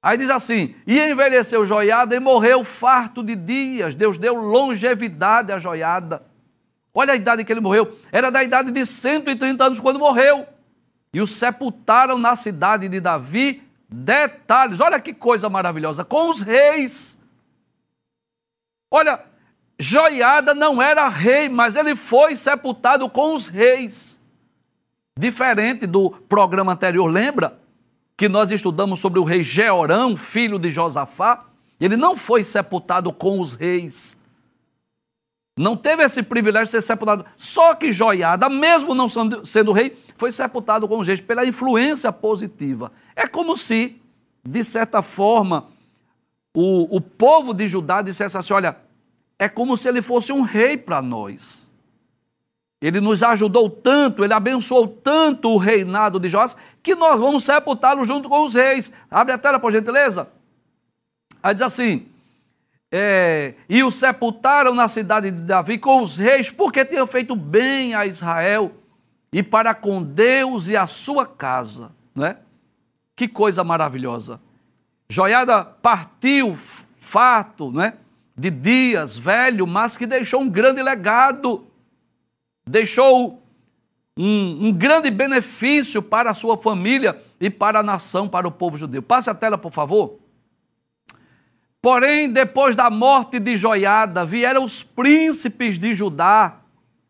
Aí 0.00 0.16
diz 0.16 0.30
assim: 0.30 0.76
E 0.86 1.00
envelheceu 1.00 1.66
Joiada 1.66 2.14
e 2.14 2.20
morreu 2.20 2.62
farto 2.62 3.20
de 3.20 3.34
dias. 3.34 3.96
Deus 3.96 4.16
deu 4.16 4.36
longevidade 4.36 5.50
a 5.50 5.58
Joiada. 5.58 6.22
Olha 6.94 7.14
a 7.14 7.16
idade 7.16 7.44
que 7.44 7.52
ele 7.52 7.58
morreu. 7.58 7.98
Era 8.12 8.30
da 8.30 8.44
idade 8.44 8.70
de 8.70 8.86
130 8.86 9.64
anos 9.64 9.80
quando 9.80 9.98
morreu. 9.98 10.46
E 11.12 11.20
o 11.20 11.26
sepultaram 11.26 12.16
na 12.16 12.36
cidade 12.36 12.88
de 12.88 13.00
Davi. 13.00 13.64
Detalhes, 13.88 14.78
olha 14.78 15.00
que 15.00 15.12
coisa 15.12 15.48
maravilhosa, 15.48 16.04
com 16.04 16.30
os 16.30 16.40
reis. 16.40 17.18
Olha, 18.88 19.20
Joiada 19.80 20.54
não 20.54 20.80
era 20.80 21.08
rei, 21.08 21.48
mas 21.48 21.74
ele 21.74 21.96
foi 21.96 22.36
sepultado 22.36 23.10
com 23.10 23.34
os 23.34 23.48
reis. 23.48 24.15
Diferente 25.18 25.86
do 25.86 26.10
programa 26.10 26.72
anterior, 26.72 27.06
lembra? 27.06 27.58
Que 28.16 28.28
nós 28.28 28.50
estudamos 28.50 29.00
sobre 29.00 29.18
o 29.18 29.24
rei 29.24 29.42
Jeorão, 29.42 30.16
filho 30.16 30.58
de 30.58 30.70
Josafá. 30.70 31.46
Ele 31.80 31.96
não 31.96 32.16
foi 32.16 32.44
sepultado 32.44 33.12
com 33.12 33.40
os 33.40 33.52
reis. 33.52 34.18
Não 35.58 35.74
teve 35.74 36.02
esse 36.02 36.22
privilégio 36.22 36.66
de 36.66 36.70
ser 36.72 36.82
sepultado. 36.82 37.24
Só 37.34 37.74
que 37.74 37.92
Joiada, 37.92 38.48
mesmo 38.50 38.94
não 38.94 39.08
sendo 39.08 39.72
rei, 39.72 39.96
foi 40.16 40.30
sepultado 40.30 40.86
com 40.86 40.98
os 40.98 41.06
reis 41.06 41.20
pela 41.20 41.46
influência 41.46 42.12
positiva. 42.12 42.92
É 43.14 43.26
como 43.26 43.56
se, 43.56 43.96
de 44.46 44.62
certa 44.62 45.00
forma, 45.00 45.66
o, 46.54 46.96
o 46.96 47.00
povo 47.00 47.54
de 47.54 47.66
Judá 47.68 48.02
dissesse 48.02 48.36
assim: 48.36 48.52
olha, 48.52 48.76
é 49.38 49.48
como 49.48 49.78
se 49.78 49.88
ele 49.88 50.02
fosse 50.02 50.30
um 50.30 50.42
rei 50.42 50.76
para 50.76 51.00
nós. 51.00 51.65
Ele 52.80 53.00
nos 53.00 53.22
ajudou 53.22 53.70
tanto, 53.70 54.22
ele 54.22 54.34
abençoou 54.34 54.86
tanto 54.86 55.50
o 55.50 55.56
reinado 55.56 56.20
de 56.20 56.28
Joás, 56.28 56.56
que 56.82 56.94
nós 56.94 57.18
vamos 57.18 57.44
sepultá-lo 57.44 58.04
junto 58.04 58.28
com 58.28 58.44
os 58.44 58.54
reis. 58.54 58.92
Abre 59.10 59.32
a 59.32 59.38
tela, 59.38 59.58
por 59.58 59.72
gentileza. 59.72 60.28
Aí 61.42 61.54
diz 61.54 61.62
assim: 61.62 62.06
é, 62.92 63.54
e 63.68 63.82
o 63.82 63.90
sepultaram 63.90 64.74
na 64.74 64.88
cidade 64.88 65.30
de 65.30 65.42
Davi 65.42 65.78
com 65.78 66.02
os 66.02 66.16
reis, 66.16 66.50
porque 66.50 66.84
tinham 66.84 67.06
feito 67.06 67.34
bem 67.34 67.94
a 67.94 68.06
Israel 68.06 68.72
e 69.32 69.42
para 69.42 69.74
com 69.74 70.02
Deus 70.02 70.68
e 70.68 70.76
a 70.76 70.86
sua 70.86 71.26
casa. 71.26 71.90
Né? 72.14 72.36
Que 73.16 73.26
coisa 73.26 73.64
maravilhosa. 73.64 74.40
Joiada 75.08 75.64
partiu 75.64 76.56
fato 76.56 77.70
né, 77.70 77.94
de 78.36 78.50
dias, 78.50 79.16
velho, 79.16 79.66
mas 79.66 79.96
que 79.96 80.06
deixou 80.06 80.40
um 80.40 80.48
grande 80.48 80.82
legado 80.82 81.66
deixou 82.68 83.42
um, 84.16 84.68
um, 84.68 84.72
grande 84.72 85.10
benefício 85.10 86.02
para 86.02 86.30
a 86.30 86.34
sua 86.34 86.56
família 86.56 87.20
e 87.40 87.48
para 87.48 87.80
a 87.80 87.82
nação, 87.82 88.28
para 88.28 88.48
o 88.48 88.50
povo 88.50 88.76
judeu. 88.76 89.02
Passe 89.02 89.30
a 89.30 89.34
tela, 89.34 89.56
por 89.56 89.72
favor. 89.72 90.18
Porém, 91.80 92.32
depois 92.32 92.74
da 92.74 92.90
morte 92.90 93.38
de 93.38 93.56
Joiada, 93.56 94.24
vieram 94.24 94.64
os 94.64 94.82
príncipes 94.82 95.78
de 95.78 95.94
Judá 95.94 96.56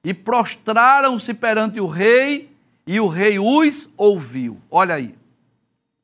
e 0.05 0.13
prostraram-se 0.13 1.33
perante 1.33 1.81
o 1.81 1.87
rei, 1.87 2.51
e 2.87 3.01
o 3.01 3.09
rei 3.09 3.39
os 3.39 3.89
ouviu. 3.97 4.61
Olha 4.71 4.97
aí. 4.97 5.15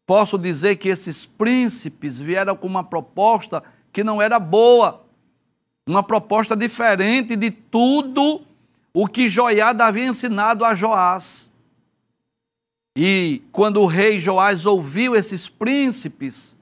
Posso 0.07 0.39
dizer 0.39 0.77
que 0.77 0.89
esses 0.89 1.27
príncipes 1.27 2.19
vieram 2.19 2.57
com 2.57 2.67
uma 2.67 2.83
proposta 2.83 3.63
que 3.93 4.03
não 4.03 4.23
era 4.23 4.39
boa, 4.39 5.05
uma 5.87 6.03
proposta 6.03 6.57
diferente 6.57 7.37
de 7.37 7.51
tudo 7.51 8.41
o 8.95 9.09
que 9.09 9.27
Joiada 9.27 9.87
havia 9.87 10.07
ensinado 10.07 10.65
a 10.65 10.75
Joás. 10.75 11.51
E 12.97 13.43
quando 13.51 13.81
o 13.81 13.87
rei 13.87 14.21
Joás 14.21 14.67
ouviu 14.67 15.17
esses 15.17 15.49
príncipes, 15.49 16.57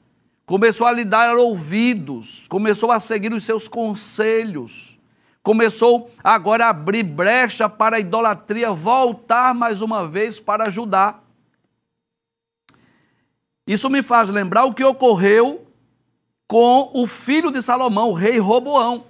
começou 0.47 0.87
a 0.87 0.93
lhe 0.93 1.05
dar 1.05 1.37
ouvidos, 1.37 2.47
começou 2.49 2.93
a 2.93 3.01
seguir 3.01 3.33
os 3.33 3.45
seus 3.45 3.67
conselhos, 3.67 4.99
começou 5.43 6.09
agora 6.23 6.67
a 6.67 6.71
abrir 6.71 7.03
brecha 7.03 7.69
para 7.69 7.97
a 7.97 8.01
idolatria 8.01 8.71
voltar 8.71 9.55
mais 9.55 9.83
uma 9.83 10.07
vez 10.07 10.39
para 10.39 10.69
ajudar. 10.69 11.25
Isso 13.67 13.91
me 13.91 14.03
faz 14.03 14.29
lembrar 14.29 14.65
o 14.65 14.75
que 14.75 14.85
ocorreu 14.85 15.67
com 16.47 16.91
o 16.95 17.07
filho 17.07 17.51
de 17.51 17.63
Salomão, 17.63 18.11
o 18.11 18.15
rei 18.15 18.39
Roboão 18.39 19.10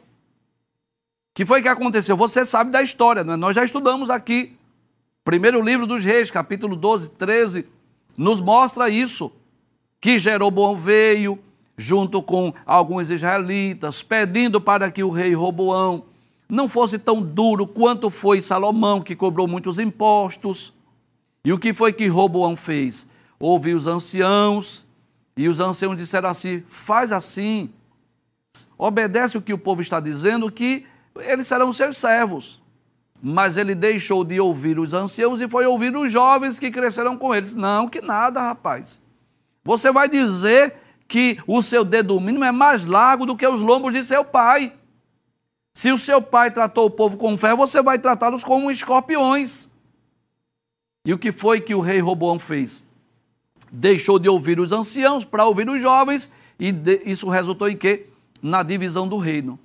que 1.40 1.47
foi 1.47 1.62
que 1.62 1.68
aconteceu? 1.68 2.18
Você 2.18 2.44
sabe 2.44 2.70
da 2.70 2.82
história, 2.82 3.20
é? 3.20 3.25
nós 3.25 3.56
já 3.56 3.64
estudamos 3.64 4.11
aqui. 4.11 4.59
Primeiro 5.25 5.62
livro 5.62 5.87
dos 5.87 6.04
Reis, 6.04 6.30
capítulo 6.30 6.76
12, 6.76 7.12
13, 7.12 7.66
nos 8.14 8.42
mostra 8.42 8.90
isso. 8.90 9.32
Que 9.99 10.18
Jeroboão 10.18 10.76
veio 10.76 11.38
junto 11.78 12.23
com 12.23 12.52
alguns 12.66 13.09
israelitas, 13.09 14.02
pedindo 14.02 14.61
para 14.61 14.90
que 14.90 15.02
o 15.02 15.09
rei 15.09 15.32
Roboão 15.32 16.04
não 16.47 16.68
fosse 16.68 16.99
tão 16.99 17.23
duro 17.23 17.66
quanto 17.66 18.11
foi 18.11 18.42
Salomão, 18.42 19.00
que 19.00 19.16
cobrou 19.16 19.49
muitos 19.49 19.78
impostos. 19.78 20.75
E 21.42 21.54
o 21.54 21.59
que 21.59 21.73
foi 21.73 21.90
que 21.90 22.06
Roboão 22.06 22.54
fez? 22.54 23.09
Houve 23.38 23.73
os 23.73 23.87
anciãos 23.87 24.87
E 25.35 25.49
os 25.49 25.59
anciãos 25.59 25.97
disseram 25.97 26.28
assim: 26.28 26.62
faz 26.66 27.11
assim, 27.11 27.70
obedece 28.76 29.38
o 29.38 29.42
que 29.42 29.54
o 29.54 29.59
povo 29.59 29.80
está 29.80 30.00
dizendo, 30.00 30.52
que 30.52 30.85
eles 31.19 31.47
serão 31.47 31.73
seus 31.73 31.99
servos. 31.99 32.61
Mas 33.23 33.57
ele 33.57 33.75
deixou 33.75 34.25
de 34.25 34.40
ouvir 34.40 34.79
os 34.79 34.95
anciãos 34.95 35.40
e 35.40 35.49
foi 35.49 35.67
ouvir 35.67 35.95
os 35.95 36.11
jovens 36.11 36.59
que 36.59 36.71
cresceram 36.71 37.17
com 37.19 37.35
eles. 37.35 37.55
Não, 37.55 37.88
que 37.88 38.00
nada, 38.00 38.40
rapaz. 38.40 39.00
Você 39.62 39.93
vai 39.93 40.09
dizer 40.09 40.75
que 41.07 41.38
o 41.47 41.61
seu 41.61 41.85
dedo 41.85 42.19
mínimo 42.21 42.45
é 42.45 42.52
mais 42.52 42.87
largo 42.87 43.26
do 43.26 43.37
que 43.37 43.47
os 43.47 43.61
lombos 43.61 43.93
de 43.93 44.02
seu 44.05 44.25
pai. 44.25 44.73
Se 45.73 45.93
o 45.93 45.99
seu 45.99 46.23
pai 46.23 46.50
tratou 46.50 46.87
o 46.87 46.90
povo 46.90 47.17
com 47.17 47.37
fé, 47.37 47.55
você 47.55 47.83
vai 47.83 47.99
tratá-los 47.99 48.43
como 48.43 48.71
escorpiões. 48.71 49.69
E 51.05 51.12
o 51.12 51.19
que 51.19 51.33
foi 51.33 51.61
que 51.61 51.75
o 51.75 51.81
rei 51.81 52.00
Roboão 52.00 52.38
fez? 52.38 52.85
Deixou 53.71 54.19
de 54.19 54.29
ouvir 54.29 54.59
os 54.61 54.73
anciãos 54.73 55.25
para 55.25 55.47
ouvir 55.47 55.69
os 55.69 55.81
jovens, 55.81 56.33
e 56.59 56.75
isso 57.05 57.29
resultou 57.29 57.69
em 57.69 57.76
quê? 57.76 58.07
Na 58.43 58.62
divisão 58.62 59.07
do 59.09 59.17
reino. 59.17 59.59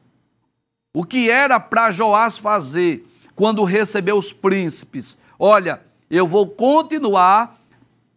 O 0.95 1.03
que 1.03 1.29
era 1.29 1.59
para 1.59 1.91
Joás 1.91 2.37
fazer 2.37 3.05
quando 3.35 3.65
recebeu 3.65 4.17
os 4.17 4.31
príncipes? 4.31 5.17
Olha, 5.37 5.81
eu 6.09 6.25
vou 6.25 6.47
continuar 6.47 7.57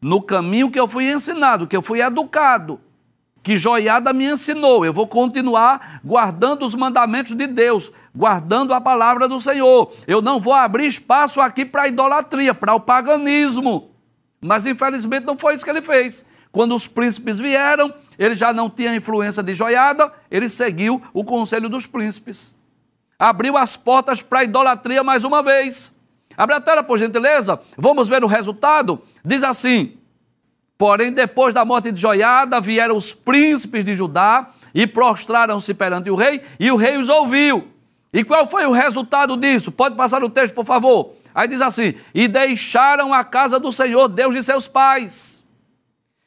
no 0.01 0.23
caminho 0.23 0.71
que 0.71 0.79
eu 0.79 0.87
fui 0.87 1.11
ensinado, 1.11 1.67
que 1.67 1.77
eu 1.77 1.83
fui 1.83 2.01
educado, 2.01 2.81
que 3.43 3.57
Joiada 3.57 4.13
me 4.13 4.27
ensinou. 4.27 4.87
Eu 4.87 4.93
vou 4.93 5.09
continuar 5.09 6.01
guardando 6.05 6.65
os 6.65 6.73
mandamentos 6.77 7.35
de 7.35 7.49
Deus, 7.49 7.91
guardando 8.15 8.73
a 8.73 8.81
palavra 8.81 9.27
do 9.27 9.41
Senhor. 9.41 9.93
Eu 10.07 10.23
não 10.23 10.39
vou 10.39 10.55
abrir 10.55 10.87
espaço 10.87 11.41
aqui 11.41 11.65
para 11.65 11.83
a 11.83 11.89
idolatria, 11.89 12.55
para 12.55 12.77
o 12.77 12.81
paganismo. 12.81 13.91
Mas 14.41 14.67
infelizmente 14.67 15.27
não 15.27 15.37
foi 15.37 15.57
isso 15.57 15.65
que 15.65 15.71
ele 15.71 15.83
fez. 15.83 16.25
Quando 16.53 16.77
os 16.77 16.87
príncipes 16.87 17.41
vieram, 17.41 17.93
ele 18.17 18.37
já 18.37 18.53
não 18.53 18.71
tinha 18.71 18.95
influência 18.95 19.43
de 19.43 19.53
Joiada, 19.53 20.13
ele 20.31 20.49
seguiu 20.49 21.03
o 21.13 21.25
conselho 21.25 21.69
dos 21.69 21.85
príncipes 21.85 22.57
abriu 23.19 23.57
as 23.57 23.77
portas 23.77 24.23
para 24.23 24.41
a 24.41 24.45
idolatria 24.45 25.03
mais 25.03 25.25
uma 25.25 25.43
vez. 25.43 25.95
Abre 26.37 26.55
a 26.55 26.61
tela, 26.61 26.85
por 26.85 26.97
gentileza. 26.99 27.59
Vamos 27.77 28.09
ver 28.09 28.23
o 28.23 28.29
resultado. 28.29 29.03
Diz 29.25 29.43
assim: 29.43 29.99
Porém, 30.77 31.11
depois 31.11 31.53
da 31.53 31.65
morte 31.65 31.91
de 31.91 32.01
Joiada, 32.01 32.61
vieram 32.61 32.97
os 32.97 33.13
príncipes 33.13 33.85
de 33.85 33.95
Judá 33.95 34.51
e 34.73 34.87
prostraram-se 34.87 35.75
perante 35.75 36.11
o 36.11 36.15
rei, 36.15 36.41
e 36.61 36.71
o 36.71 36.77
rei 36.77 36.97
os 36.97 37.09
ouviu. 37.09 37.67
E 38.13 38.23
qual 38.23 38.47
foi 38.47 38.65
o 38.67 38.73
resultado 38.73 39.37
disso? 39.37 39.73
Pode 39.73 39.97
passar 39.97 40.23
o 40.23 40.31
texto, 40.31 40.55
por 40.55 40.65
favor. 40.65 41.15
Aí 41.35 41.49
diz 41.49 41.61
assim: 41.61 41.95
E 42.15 42.29
deixaram 42.29 43.13
a 43.13 43.25
casa 43.25 43.59
do 43.59 43.73
Senhor, 43.73 44.07
Deus 44.09 44.35
de 44.35 44.43
seus 44.45 44.69
pais, 44.69 45.45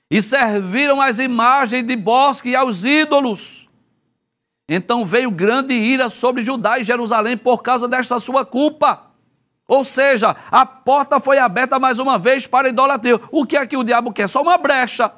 e 0.10 0.22
serviram 0.22 1.00
as 1.00 1.20
imagens 1.20 1.88
de 1.88 1.96
bosque 1.96 2.50
e 2.50 2.56
aos 2.56 2.84
ídolos 2.84 3.71
então 4.74 5.06
veio 5.06 5.30
grande 5.30 5.74
ira 5.74 6.10
sobre 6.10 6.42
Judá 6.42 6.80
e 6.80 6.86
Jerusalém 6.86 7.36
por 7.36 7.62
causa 7.62 7.90
desta 7.90 8.18
sua 8.22 8.46
culpa. 8.46 9.08
Ou 9.68 9.84
seja, 9.84 10.34
a 10.50 10.66
porta 10.66 11.20
foi 11.20 11.38
aberta 11.38 11.78
mais 11.78 12.00
uma 12.00 12.18
vez 12.18 12.48
para 12.48 12.70
idolatria. 12.70 13.20
O 13.32 13.46
que 13.46 13.58
é 13.58 13.66
que 13.68 13.76
o 13.76 13.84
diabo 13.84 14.14
quer? 14.14 14.30
Só 14.30 14.42
uma 14.42 14.58
brecha. 14.58 15.12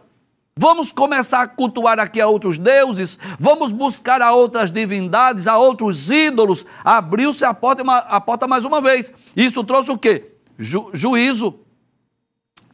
Vamos 0.58 0.92
começar 0.92 1.42
a 1.42 1.48
cultuar 1.48 2.00
aqui 2.00 2.20
a 2.20 2.28
outros 2.28 2.58
deuses, 2.58 3.18
vamos 3.40 3.72
buscar 3.72 4.22
a 4.22 4.32
outras 4.32 4.72
divindades, 4.72 5.48
a 5.48 5.58
outros 5.58 6.10
ídolos. 6.10 6.66
Abriu-se 6.84 7.46
a 7.46 7.54
porta, 7.54 7.84
a 7.84 8.22
porta 8.22 8.48
mais 8.48 8.66
uma 8.66 8.82
vez. 8.82 9.14
Isso 9.36 9.64
trouxe 9.64 9.92
o 9.92 9.98
quê? 9.98 10.32
Ju, 10.58 10.90
juízo, 10.94 11.60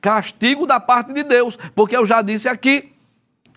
castigo 0.01 0.65
da 0.65 0.79
parte 0.79 1.11
de 1.11 1.23
Deus, 1.23 1.57
porque 1.75 1.95
eu 1.95 2.05
já 2.05 2.21
disse 2.21 2.47
aqui, 2.47 2.93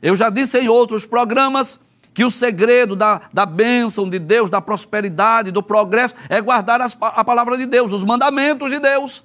eu 0.00 0.14
já 0.14 0.28
disse 0.30 0.58
em 0.58 0.68
outros 0.68 1.04
programas, 1.04 1.80
que 2.14 2.24
o 2.24 2.30
segredo 2.30 2.94
da, 2.94 3.22
da 3.32 3.46
bênção 3.46 4.08
de 4.08 4.18
Deus, 4.18 4.50
da 4.50 4.60
prosperidade, 4.60 5.50
do 5.50 5.62
progresso, 5.62 6.14
é 6.28 6.40
guardar 6.40 6.80
as, 6.80 6.96
a 7.00 7.24
palavra 7.24 7.56
de 7.56 7.66
Deus, 7.66 7.92
os 7.92 8.04
mandamentos 8.04 8.70
de 8.70 8.78
Deus. 8.78 9.24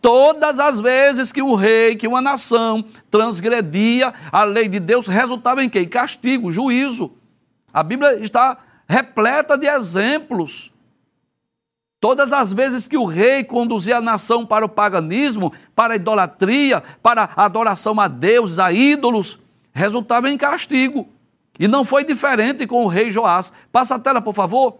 Todas 0.00 0.60
as 0.60 0.78
vezes 0.78 1.32
que 1.32 1.42
o 1.42 1.54
rei, 1.54 1.96
que 1.96 2.06
uma 2.06 2.20
nação 2.20 2.84
transgredia 3.10 4.14
a 4.30 4.44
lei 4.44 4.68
de 4.68 4.78
Deus, 4.78 5.06
resultava 5.06 5.64
em 5.64 5.68
quê? 5.68 5.86
Castigo, 5.86 6.52
juízo. 6.52 7.12
A 7.72 7.82
Bíblia 7.82 8.14
está 8.20 8.58
repleta 8.88 9.58
de 9.58 9.66
exemplos. 9.66 10.72
Todas 12.00 12.32
as 12.32 12.52
vezes 12.52 12.86
que 12.86 12.96
o 12.96 13.06
rei 13.06 13.42
conduzia 13.42 13.96
a 13.96 14.00
nação 14.00 14.46
para 14.46 14.64
o 14.64 14.68
paganismo, 14.68 15.52
para 15.74 15.94
a 15.94 15.96
idolatria, 15.96 16.80
para 17.02 17.30
a 17.34 17.44
adoração 17.44 17.98
a 17.98 18.06
deuses, 18.06 18.60
a 18.60 18.70
ídolos, 18.70 19.40
resultava 19.72 20.30
em 20.30 20.38
castigo. 20.38 21.08
E 21.58 21.66
não 21.66 21.84
foi 21.84 22.04
diferente 22.04 22.66
com 22.66 22.84
o 22.84 22.88
rei 22.88 23.10
Joás. 23.10 23.52
Passa 23.72 23.96
a 23.96 23.98
tela, 23.98 24.22
por 24.22 24.34
favor. 24.34 24.78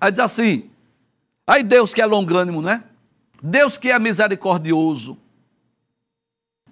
Aí 0.00 0.10
diz 0.10 0.20
assim: 0.20 0.70
aí 1.46 1.62
Deus 1.62 1.92
que 1.92 2.00
é 2.00 2.06
longânimo, 2.06 2.62
né? 2.62 2.84
Deus 3.42 3.76
que 3.76 3.90
é 3.90 3.98
misericordioso. 3.98 5.18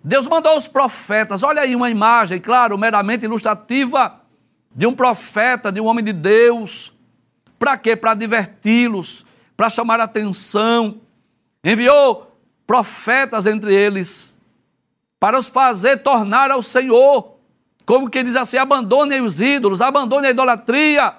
Deus 0.03 0.27
mandou 0.27 0.57
os 0.57 0.69
profetas. 0.69 1.43
Olha 1.43 1.63
aí 1.63 1.75
uma 1.75 1.91
imagem, 1.91 2.41
claro, 2.41 2.77
meramente 2.77 3.25
ilustrativa 3.25 4.21
de 4.75 4.87
um 4.87 4.95
profeta, 4.95 5.73
de 5.73 5.81
um 5.81 5.87
homem 5.87 6.05
de 6.05 6.13
Deus. 6.13 6.93
Para 7.59 7.79
quê? 7.79 7.97
Para 7.97 8.15
diverti-los, 8.15 9.25
para 9.57 9.71
chamar 9.71 10.01
a 10.01 10.05
atenção. 10.05 11.01
Enviou 11.65 12.31
profetas 12.67 13.47
entre 13.47 13.75
eles 13.75 14.39
para 15.19 15.39
os 15.39 15.49
fazer 15.49 16.03
tornar 16.03 16.51
ao 16.51 16.63
Senhor 16.63 17.34
como 17.87 18.09
que 18.09 18.23
diz 18.23 18.37
assim: 18.37 18.57
abandonem 18.57 19.20
os 19.20 19.40
ídolos, 19.40 19.81
abandonem 19.81 20.29
a 20.29 20.33
idolatria, 20.33 21.14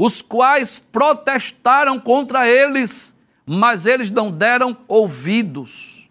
os 0.00 0.22
quais 0.22 0.78
protestaram 0.78 1.98
contra 1.98 2.48
eles, 2.48 3.16
mas 3.44 3.86
eles 3.86 4.10
não 4.10 4.30
deram 4.30 4.76
ouvidos. 4.86 6.08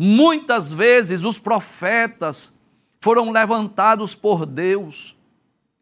Muitas 0.00 0.72
vezes 0.72 1.24
os 1.24 1.38
profetas 1.38 2.52
foram 3.00 3.30
levantados 3.30 4.14
por 4.14 4.46
Deus, 4.46 5.16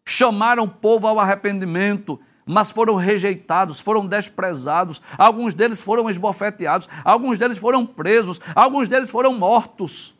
chamaram 0.06 0.64
o 0.64 0.70
povo 0.70 1.06
ao 1.06 1.20
arrependimento, 1.20 2.18
mas 2.46 2.70
foram 2.70 2.94
rejeitados, 2.94 3.78
foram 3.78 4.06
desprezados, 4.06 5.02
alguns 5.18 5.52
deles 5.52 5.82
foram 5.82 6.08
esbofeteados, 6.08 6.88
alguns 7.04 7.38
deles 7.38 7.58
foram 7.58 7.84
presos, 7.84 8.40
alguns 8.54 8.88
deles 8.88 9.10
foram 9.10 9.34
mortos. 9.34 10.14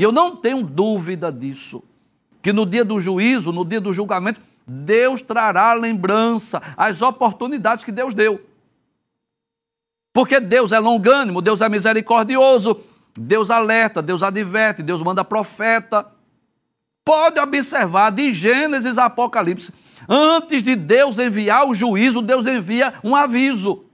E 0.00 0.02
eu 0.02 0.10
não 0.10 0.34
tenho 0.34 0.62
dúvida 0.62 1.30
disso, 1.30 1.84
que 2.40 2.54
no 2.54 2.64
dia 2.64 2.82
do 2.82 2.98
juízo, 2.98 3.52
no 3.52 3.66
dia 3.66 3.82
do 3.82 3.92
julgamento, 3.92 4.40
Deus 4.66 5.20
trará 5.20 5.74
lembrança, 5.74 6.62
as 6.74 7.02
oportunidades 7.02 7.84
que 7.84 7.92
Deus 7.92 8.14
deu. 8.14 8.40
Porque 10.10 10.40
Deus 10.40 10.72
é 10.72 10.78
longânimo, 10.78 11.42
Deus 11.42 11.60
é 11.60 11.68
misericordioso, 11.68 12.80
Deus 13.14 13.50
alerta, 13.50 14.00
Deus 14.00 14.22
adverte, 14.22 14.82
Deus 14.82 15.02
manda 15.02 15.22
profeta. 15.22 16.10
Pode 17.04 17.38
observar 17.38 18.08
de 18.08 18.32
Gênesis 18.32 18.96
a 18.96 19.04
Apocalipse, 19.04 19.70
antes 20.08 20.62
de 20.62 20.76
Deus 20.76 21.18
enviar 21.18 21.68
o 21.68 21.74
juízo, 21.74 22.22
Deus 22.22 22.46
envia 22.46 22.94
um 23.04 23.14
aviso. 23.14 23.84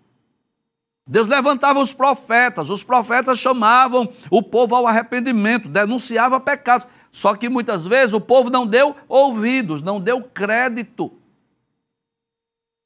Deus 1.08 1.28
levantava 1.28 1.78
os 1.78 1.94
profetas, 1.94 2.68
os 2.68 2.82
profetas 2.82 3.38
chamavam 3.38 4.08
o 4.28 4.42
povo 4.42 4.74
ao 4.74 4.86
arrependimento, 4.86 5.68
denunciava 5.68 6.40
pecados. 6.40 6.88
Só 7.12 7.34
que 7.34 7.48
muitas 7.48 7.86
vezes 7.86 8.12
o 8.12 8.20
povo 8.20 8.50
não 8.50 8.66
deu 8.66 8.94
ouvidos, 9.08 9.82
não 9.82 10.00
deu 10.00 10.20
crédito. 10.22 11.12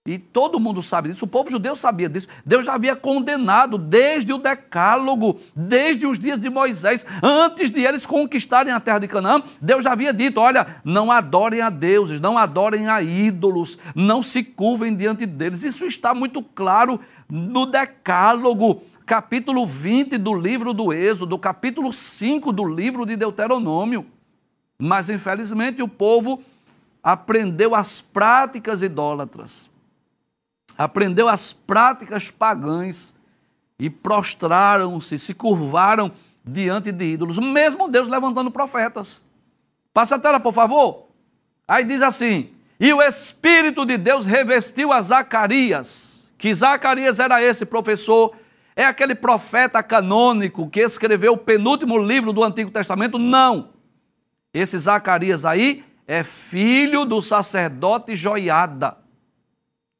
E 0.06 0.18
todo 0.18 0.58
mundo 0.58 0.82
sabe 0.82 1.10
disso, 1.10 1.26
o 1.26 1.28
povo 1.28 1.50
judeu 1.50 1.76
sabia 1.76 2.08
disso. 2.08 2.26
Deus 2.44 2.64
já 2.64 2.72
havia 2.72 2.96
condenado 2.96 3.76
desde 3.76 4.32
o 4.32 4.38
Decálogo, 4.38 5.38
desde 5.54 6.06
os 6.06 6.18
dias 6.18 6.40
de 6.40 6.48
Moisés, 6.48 7.04
antes 7.22 7.70
de 7.70 7.82
eles 7.82 8.06
conquistarem 8.06 8.72
a 8.72 8.80
terra 8.80 9.00
de 9.00 9.06
Canaã. 9.08 9.42
Deus 9.60 9.84
já 9.84 9.92
havia 9.92 10.10
dito: 10.10 10.40
olha, 10.40 10.80
não 10.82 11.12
adorem 11.12 11.60
a 11.60 11.68
deuses, 11.68 12.18
não 12.18 12.38
adorem 12.38 12.88
a 12.88 13.02
ídolos, 13.02 13.78
não 13.94 14.22
se 14.22 14.42
curvem 14.42 14.96
diante 14.96 15.26
deles. 15.26 15.64
Isso 15.64 15.84
está 15.84 16.14
muito 16.14 16.42
claro 16.42 16.98
no 17.28 17.66
Decálogo, 17.66 18.82
capítulo 19.04 19.66
20 19.66 20.16
do 20.16 20.32
livro 20.32 20.72
do 20.72 20.94
Êxodo, 20.94 21.38
capítulo 21.38 21.92
5 21.92 22.50
do 22.52 22.64
livro 22.64 23.04
de 23.04 23.16
Deuteronômio. 23.16 24.06
Mas, 24.78 25.10
infelizmente, 25.10 25.82
o 25.82 25.88
povo 25.88 26.42
aprendeu 27.02 27.74
as 27.74 28.00
práticas 28.00 28.82
idólatras, 28.82 29.69
aprendeu 30.82 31.28
as 31.28 31.52
práticas 31.52 32.30
pagãs 32.30 33.14
e 33.78 33.90
prostraram-se, 33.90 35.18
se 35.18 35.34
curvaram 35.34 36.10
diante 36.44 36.90
de 36.90 37.04
ídolos, 37.04 37.38
mesmo 37.38 37.88
Deus 37.88 38.08
levantando 38.08 38.50
profetas. 38.50 39.22
Passa 39.92 40.16
a 40.16 40.18
tela, 40.18 40.40
por 40.40 40.54
favor. 40.54 41.08
Aí 41.68 41.84
diz 41.84 42.00
assim: 42.00 42.50
E 42.78 42.92
o 42.94 43.02
Espírito 43.02 43.84
de 43.84 43.98
Deus 43.98 44.24
revestiu 44.24 44.90
a 44.92 45.02
Zacarias 45.02 46.10
que 46.38 46.54
Zacarias 46.54 47.20
era 47.20 47.42
esse 47.44 47.66
professor, 47.66 48.34
é 48.74 48.82
aquele 48.82 49.14
profeta 49.14 49.82
canônico 49.82 50.70
que 50.70 50.80
escreveu 50.80 51.34
o 51.34 51.36
penúltimo 51.36 51.98
livro 51.98 52.32
do 52.32 52.42
Antigo 52.42 52.70
Testamento? 52.70 53.18
Não. 53.18 53.68
Esse 54.54 54.78
Zacarias 54.78 55.44
aí 55.44 55.84
é 56.06 56.24
filho 56.24 57.04
do 57.04 57.20
sacerdote 57.20 58.16
Joiada. 58.16 58.96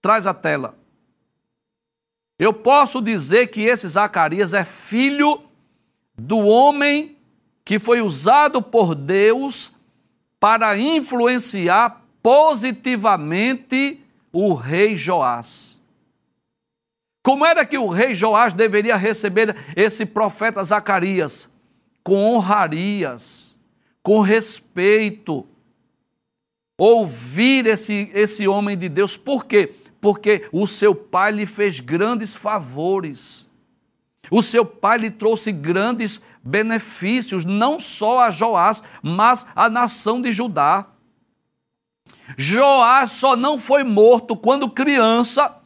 Traz 0.00 0.26
a 0.26 0.34
tela. 0.34 0.76
Eu 2.38 2.54
posso 2.54 3.02
dizer 3.02 3.48
que 3.48 3.60
esse 3.60 3.86
Zacarias 3.86 4.54
é 4.54 4.64
filho 4.64 5.42
do 6.16 6.38
homem 6.38 7.16
que 7.64 7.78
foi 7.78 8.00
usado 8.00 8.62
por 8.62 8.94
Deus 8.94 9.72
para 10.40 10.76
influenciar 10.78 12.02
positivamente 12.22 14.02
o 14.32 14.54
rei 14.54 14.96
Joás. 14.96 15.78
Como 17.22 17.44
era 17.44 17.66
que 17.66 17.76
o 17.76 17.88
rei 17.88 18.14
Joás 18.14 18.54
deveria 18.54 18.96
receber 18.96 19.54
esse 19.76 20.06
profeta 20.06 20.64
Zacarias? 20.64 21.50
Com 22.02 22.34
honrarias, 22.34 23.54
com 24.02 24.20
respeito. 24.20 25.46
Ouvir 26.78 27.66
esse, 27.66 28.10
esse 28.14 28.48
homem 28.48 28.78
de 28.78 28.88
Deus. 28.88 29.18
Por 29.18 29.44
quê? 29.44 29.74
Porque 30.00 30.48
o 30.52 30.66
seu 30.66 30.94
pai 30.94 31.32
lhe 31.32 31.46
fez 31.46 31.80
grandes 31.80 32.34
favores. 32.34 33.50
O 34.30 34.42
seu 34.42 34.64
pai 34.64 34.98
lhe 34.98 35.10
trouxe 35.10 35.52
grandes 35.52 36.22
benefícios, 36.42 37.44
não 37.44 37.78
só 37.78 38.20
a 38.20 38.30
Joás, 38.30 38.82
mas 39.02 39.46
a 39.54 39.68
nação 39.68 40.22
de 40.22 40.32
Judá. 40.32 40.86
Joás 42.36 43.12
só 43.12 43.36
não 43.36 43.58
foi 43.58 43.82
morto 43.82 44.36
quando 44.36 44.70
criança 44.70 45.56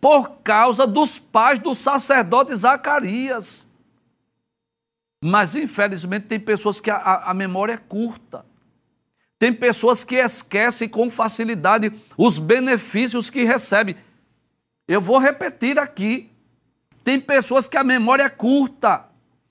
por 0.00 0.30
causa 0.42 0.86
dos 0.86 1.18
pais 1.18 1.58
do 1.58 1.74
sacerdote 1.74 2.54
Zacarias. 2.54 3.68
Mas, 5.22 5.54
infelizmente, 5.56 6.26
tem 6.26 6.38
pessoas 6.38 6.80
que 6.80 6.90
a, 6.90 7.24
a, 7.24 7.34
memória 7.34 7.72
é 7.72 7.76
curta. 7.76 8.46
Tem 9.38 9.52
pessoas 9.52 10.02
que 10.02 10.16
esquecem 10.16 10.88
com 10.88 11.08
facilidade 11.08 11.92
os 12.16 12.38
benefícios 12.38 13.30
que 13.30 13.44
recebem. 13.44 13.96
Eu 14.86 15.00
vou 15.00 15.18
repetir 15.18 15.78
aqui. 15.78 16.30
Tem 17.04 17.20
pessoas 17.20 17.68
que 17.68 17.76
a 17.76 17.84
memória 17.84 18.24
é 18.24 18.28
curta. 18.28 19.06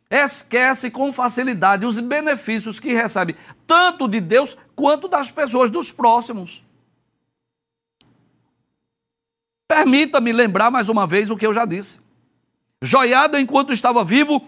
Esquece 0.09 0.89
com 0.89 1.11
facilidade 1.11 1.85
os 1.85 1.99
benefícios 1.99 2.79
que 2.79 2.93
recebe, 2.93 3.35
tanto 3.65 4.07
de 4.07 4.21
Deus 4.21 4.57
quanto 4.75 5.07
das 5.07 5.29
pessoas, 5.29 5.69
dos 5.69 5.91
próximos. 5.91 6.63
Permita-me 9.67 10.31
lembrar 10.31 10.71
mais 10.71 10.87
uma 10.87 11.05
vez 11.05 11.29
o 11.29 11.35
que 11.35 11.45
eu 11.45 11.53
já 11.53 11.65
disse. 11.65 11.99
Joiada, 12.81 13.39
enquanto 13.39 13.73
estava 13.73 14.03
vivo, 14.03 14.41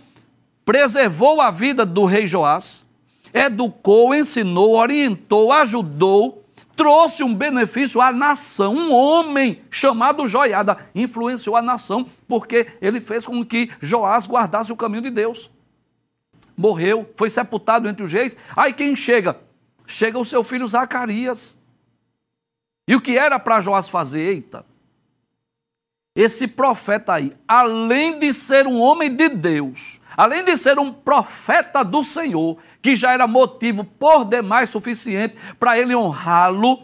preservou 0.64 1.42
a 1.42 1.52
vida 1.52 1.86
do 1.86 2.06
rei 2.06 2.26
Joás, 2.26 2.86
educou, 3.34 4.14
ensinou, 4.14 4.76
orientou, 4.76 5.52
ajudou, 5.52 6.44
trouxe 6.76 7.24
um 7.24 7.36
benefício 7.36 8.02
à 8.02 8.12
nação. 8.12 8.74
Um 8.74 8.94
homem 8.94 9.62
chamado 9.70 10.28
Joiada 10.28 10.78
influenciou 10.96 11.56
a 11.56 11.62
nação 11.62 12.06
porque 12.28 12.68
ele 12.82 13.02
fez 13.02 13.26
com 13.26 13.44
que 13.46 13.70
Joás 13.82 14.28
guardasse 14.28 14.72
o 14.72 14.78
caminho 14.78 15.04
de 15.04 15.10
Deus. 15.10 15.52
Morreu, 16.56 17.10
foi 17.16 17.30
sepultado 17.30 17.88
entre 17.88 18.04
os 18.04 18.12
reis. 18.12 18.38
Aí 18.56 18.74
quem 18.74 18.96
chega? 18.96 19.40
Chega 19.86 20.20
o 20.20 20.26
seu 20.26 20.44
filho 20.44 20.68
Zacarias. 20.68 21.58
E 22.88 22.96
o 22.96 23.02
que 23.02 23.18
era 23.18 23.38
para 23.38 23.62
Joás 23.62 23.88
fazer? 23.88 24.20
Eita, 24.20 24.66
esse 26.16 26.48
profeta 26.48 27.14
aí, 27.14 27.34
além 27.48 28.20
de 28.20 28.34
ser 28.34 28.68
um 28.68 28.80
homem 28.80 29.16
de 29.16 29.30
Deus, 29.30 30.02
além 30.20 30.44
de 30.44 30.58
ser 30.58 30.78
um 30.78 30.92
profeta 30.92 31.82
do 31.82 32.04
Senhor, 32.04 32.58
que 32.82 32.94
já 32.94 33.14
era 33.14 33.26
motivo 33.26 33.86
por 33.86 34.26
demais 34.26 34.70
suficiente 34.70 35.34
para 35.58 35.80
ele 35.80 35.96
honrá-lo, 35.96 36.78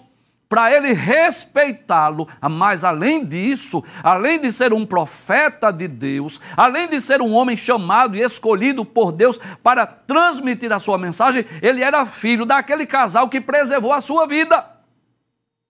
para 0.48 0.74
ele 0.74 0.94
respeitá-lo, 0.94 2.30
mas 2.50 2.86
além 2.86 3.26
disso, 3.26 3.84
além 4.02 4.40
de 4.40 4.54
ser 4.54 4.72
um 4.72 4.86
profeta 4.86 5.70
de 5.70 5.86
Deus, 5.86 6.40
além 6.56 6.88
de 6.88 7.02
ser 7.02 7.22
um 7.22 7.34
homem 7.34 7.58
chamado 7.58 8.16
e 8.16 8.22
escolhido 8.22 8.86
por 8.86 9.12
Deus 9.12 9.38
para 9.62 9.86
transmitir 9.86 10.72
a 10.72 10.80
sua 10.80 10.98
mensagem, 10.98 11.46
ele 11.62 11.84
era 11.84 12.06
filho 12.06 12.46
daquele 12.46 12.86
casal 12.86 13.28
que 13.28 13.42
preservou 13.42 13.92
a 13.92 14.00
sua 14.00 14.26
vida. 14.26 14.66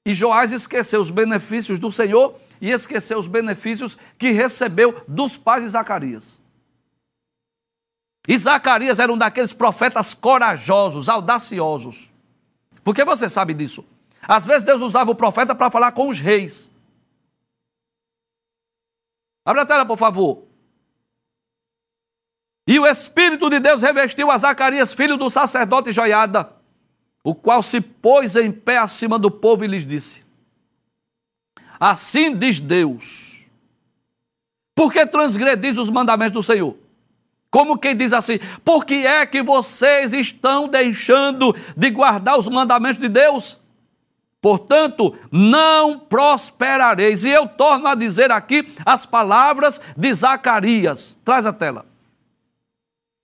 E 0.06 0.14
Joás 0.14 0.52
esqueceu 0.52 1.02
os 1.02 1.10
benefícios 1.10 1.80
do 1.80 1.92
Senhor 1.92 2.36
e 2.62 2.70
esqueceu 2.70 3.18
os 3.18 3.26
benefícios 3.26 3.98
que 4.20 4.30
recebeu 4.30 5.02
dos 5.08 5.36
pais 5.36 5.64
de 5.64 5.70
Zacarias. 5.70 6.45
E 8.28 8.38
Zacarias 8.38 9.00
era 9.00 9.12
um 9.12 9.18
daqueles 9.18 9.54
profetas 9.54 10.14
corajosos, 10.14 11.10
audaciosos. 11.10 12.12
Porque 12.84 13.06
você 13.06 13.30
sabe 13.30 13.54
disso. 13.54 13.86
Às 14.28 14.46
vezes 14.46 14.64
Deus 14.64 14.82
usava 14.82 15.12
o 15.12 15.16
profeta 15.16 15.54
para 15.54 15.70
falar 15.70 15.92
com 15.92 16.10
os 16.10 16.20
reis. 16.20 16.72
Abra 19.46 19.62
a 19.62 19.66
tela, 19.66 19.86
por 19.86 19.98
favor. 19.98 20.44
E 22.68 22.80
o 22.80 22.88
Espírito 22.88 23.48
de 23.50 23.60
Deus 23.60 23.84
revestiu 23.84 24.32
a 24.32 24.38
Zacarias, 24.38 24.92
filho 24.92 25.18
do 25.18 25.30
sacerdote 25.30 25.92
Joiada, 25.92 26.52
o 27.24 27.36
qual 27.36 27.62
se 27.62 27.80
pôs 27.80 28.36
em 28.36 28.52
pé 28.52 28.78
acima 28.78 29.20
do 29.20 29.30
povo 29.30 29.64
e 29.64 29.68
lhes 29.68 29.86
disse: 29.86 30.26
Assim 31.80 32.36
diz 32.36 32.60
Deus. 32.60 33.46
Por 34.74 34.92
que 34.92 35.06
transgredis 35.06 35.78
os 35.78 35.90
mandamentos 35.90 36.34
do 36.34 36.44
Senhor? 36.44 36.76
Como 37.56 37.78
quem 37.78 37.96
diz 37.96 38.12
assim, 38.12 38.38
por 38.66 38.84
que 38.84 39.08
é 39.08 39.26
que 39.26 39.42
vocês 39.42 40.12
estão 40.12 40.68
deixando 40.68 41.56
de 41.78 41.90
guardar 41.90 42.38
os 42.38 42.50
mandamentos 42.50 42.98
de 42.98 43.08
Deus? 43.08 43.58
Portanto, 44.42 45.18
não 45.32 45.98
prosperareis. 45.98 47.24
E 47.24 47.30
eu 47.30 47.48
torno 47.48 47.88
a 47.88 47.96
dizer 47.96 48.30
aqui 48.30 48.68
as 48.86 49.06
palavras 49.06 49.80
de 49.96 50.14
Zacarias. 50.14 51.18
Traz 51.24 51.46
a 51.46 51.54
tela. 51.54 51.86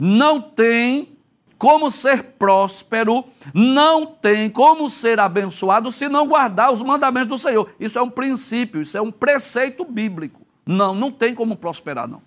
Não 0.01 0.39
tem 0.39 1.09
como 1.57 1.91
ser 1.91 2.23
próspero, 2.23 3.25
não 3.53 4.05
tem 4.05 4.49
como 4.49 4.89
ser 4.89 5.19
abençoado 5.19 5.91
se 5.91 6.07
não 6.07 6.25
guardar 6.25 6.71
os 6.71 6.79
mandamentos 6.79 7.27
do 7.27 7.37
Senhor. 7.37 7.69
Isso 7.77 7.99
é 7.99 8.01
um 8.01 8.09
princípio, 8.09 8.81
isso 8.81 8.97
é 8.97 9.01
um 9.01 9.11
preceito 9.11 9.83
bíblico. 9.83 10.47
Não, 10.65 10.95
não 10.95 11.11
tem 11.11 11.35
como 11.35 11.57
prosperar, 11.57 12.07
não. 12.07 12.21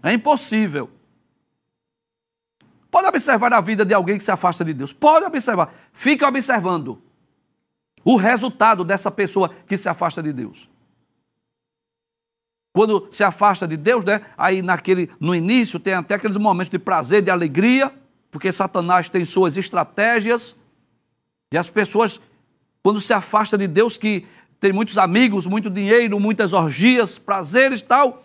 É 0.00 0.12
impossível. 0.12 0.88
Pode 2.94 3.08
observar 3.08 3.52
a 3.52 3.60
vida 3.60 3.84
de 3.84 3.92
alguém 3.92 4.18
que 4.18 4.22
se 4.22 4.30
afasta 4.30 4.64
de 4.64 4.72
Deus. 4.72 4.92
Pode 4.92 5.26
observar. 5.26 5.74
Fique 5.92 6.24
observando 6.24 7.02
o 8.04 8.14
resultado 8.14 8.84
dessa 8.84 9.10
pessoa 9.10 9.52
que 9.66 9.76
se 9.76 9.88
afasta 9.88 10.22
de 10.22 10.32
Deus. 10.32 10.70
Quando 12.72 13.08
se 13.10 13.24
afasta 13.24 13.66
de 13.66 13.76
Deus, 13.76 14.04
né? 14.04 14.20
Aí 14.38 14.62
naquele 14.62 15.10
no 15.18 15.34
início 15.34 15.80
tem 15.80 15.94
até 15.94 16.14
aqueles 16.14 16.36
momentos 16.36 16.70
de 16.70 16.78
prazer, 16.78 17.20
de 17.20 17.32
alegria, 17.32 17.92
porque 18.30 18.52
Satanás 18.52 19.08
tem 19.08 19.24
suas 19.24 19.56
estratégias 19.56 20.54
e 21.52 21.58
as 21.58 21.68
pessoas, 21.68 22.20
quando 22.80 23.00
se 23.00 23.12
afastam 23.12 23.58
de 23.58 23.66
Deus, 23.66 23.98
que 23.98 24.24
tem 24.60 24.72
muitos 24.72 24.98
amigos, 24.98 25.48
muito 25.48 25.68
dinheiro, 25.68 26.20
muitas 26.20 26.52
orgias, 26.52 27.18
prazeres 27.18 27.80
e 27.80 27.84
tal, 27.86 28.22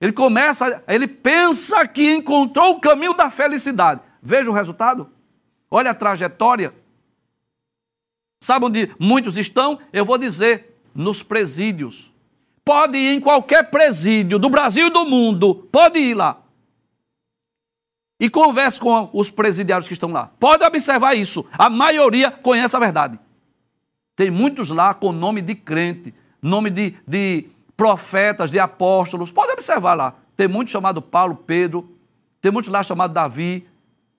ele 0.00 0.12
começa, 0.12 0.80
ele 0.86 1.08
pensa 1.08 1.88
que 1.88 2.14
encontrou 2.14 2.76
o 2.76 2.80
caminho 2.80 3.14
da 3.14 3.28
felicidade. 3.28 4.11
Veja 4.22 4.50
o 4.50 4.54
resultado. 4.54 5.10
Olha 5.70 5.90
a 5.90 5.94
trajetória. 5.94 6.74
Sabe 8.40 8.66
onde 8.66 8.94
muitos 8.98 9.36
estão? 9.36 9.78
Eu 9.92 10.04
vou 10.04 10.18
dizer, 10.18 10.80
nos 10.94 11.22
presídios. 11.22 12.12
Pode 12.64 12.96
ir 12.96 13.14
em 13.14 13.20
qualquer 13.20 13.70
presídio 13.70 14.38
do 14.38 14.48
Brasil 14.48 14.86
e 14.86 14.90
do 14.90 15.04
mundo, 15.04 15.68
pode 15.72 15.98
ir 15.98 16.14
lá 16.14 16.42
e 18.22 18.30
converse 18.30 18.80
com 18.80 19.10
os 19.12 19.30
presidiários 19.30 19.88
que 19.88 19.94
estão 19.94 20.12
lá. 20.12 20.30
Pode 20.38 20.64
observar 20.64 21.14
isso. 21.14 21.44
A 21.58 21.68
maioria 21.68 22.30
conhece 22.30 22.76
a 22.76 22.78
verdade. 22.78 23.18
Tem 24.14 24.30
muitos 24.30 24.70
lá 24.70 24.94
com 24.94 25.10
nome 25.10 25.40
de 25.40 25.56
crente, 25.56 26.14
nome 26.40 26.70
de, 26.70 26.94
de 27.04 27.48
profetas, 27.76 28.48
de 28.48 28.60
apóstolos. 28.60 29.32
Pode 29.32 29.50
observar 29.50 29.94
lá. 29.94 30.14
Tem 30.36 30.46
muitos 30.46 30.70
chamado 30.70 31.02
Paulo, 31.02 31.34
Pedro. 31.34 31.96
Tem 32.40 32.52
muitos 32.52 32.70
lá 32.70 32.84
chamado 32.84 33.12
Davi, 33.12 33.66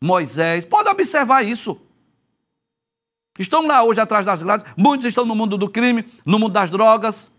Moisés. 0.04 0.66
Pode 0.66 0.90
observar 0.90 1.44
isso. 1.44 1.80
Estão 3.40 3.66
lá 3.66 3.82
hoje 3.84 4.02
atrás 4.02 4.26
das 4.26 4.44
grades. 4.44 4.66
Muitos 4.76 5.06
estão 5.06 5.26
no 5.26 5.34
mundo 5.34 5.58
do 5.58 5.70
crime, 5.70 6.06
no 6.26 6.38
mundo 6.38 6.52
das 6.52 6.70
drogas, 6.70 7.32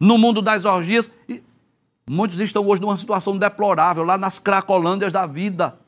no 0.00 0.18
mundo 0.18 0.42
das 0.42 0.64
orgias. 0.64 1.08
E 1.28 1.40
Muitos 2.08 2.38
estão 2.40 2.66
hoje 2.66 2.82
numa 2.82 2.96
situação 2.96 3.36
deplorável, 3.36 4.04
lá 4.04 4.16
nas 4.16 4.38
cracolândias 4.38 5.12
da 5.12 5.26
vida. 5.26 5.78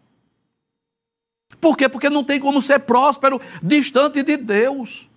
Por 1.60 1.76
quê? 1.76 1.88
Porque 1.88 2.10
não 2.10 2.24
tem 2.24 2.40
como 2.40 2.62
ser 2.62 2.80
próspero 2.80 3.40
distante 3.62 4.22
de 4.22 4.36
Deus. 4.36 5.08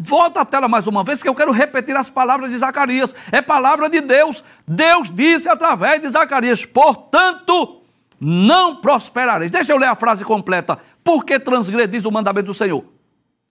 Volta 0.00 0.40
a 0.40 0.44
tela 0.44 0.68
mais 0.68 0.86
uma 0.86 1.02
vez 1.02 1.22
que 1.22 1.28
eu 1.28 1.34
quero 1.34 1.52
repetir 1.52 1.96
as 1.96 2.10
palavras 2.10 2.50
de 2.50 2.58
Zacarias. 2.58 3.14
É 3.32 3.40
palavra 3.40 3.88
de 3.88 4.00
Deus. 4.00 4.44
Deus 4.66 5.10
disse 5.10 5.48
através 5.48 6.00
de 6.00 6.08
Zacarias: 6.08 6.64
portanto, 6.64 7.75
não 8.20 8.76
prosperareis. 8.76 9.50
Deixa 9.50 9.72
eu 9.72 9.78
ler 9.78 9.86
a 9.86 9.94
frase 9.94 10.24
completa. 10.24 10.78
Por 11.02 11.24
que 11.24 11.38
transgredis 11.38 12.04
o 12.04 12.10
mandamento 12.10 12.46
do 12.46 12.54
Senhor? 12.54 12.84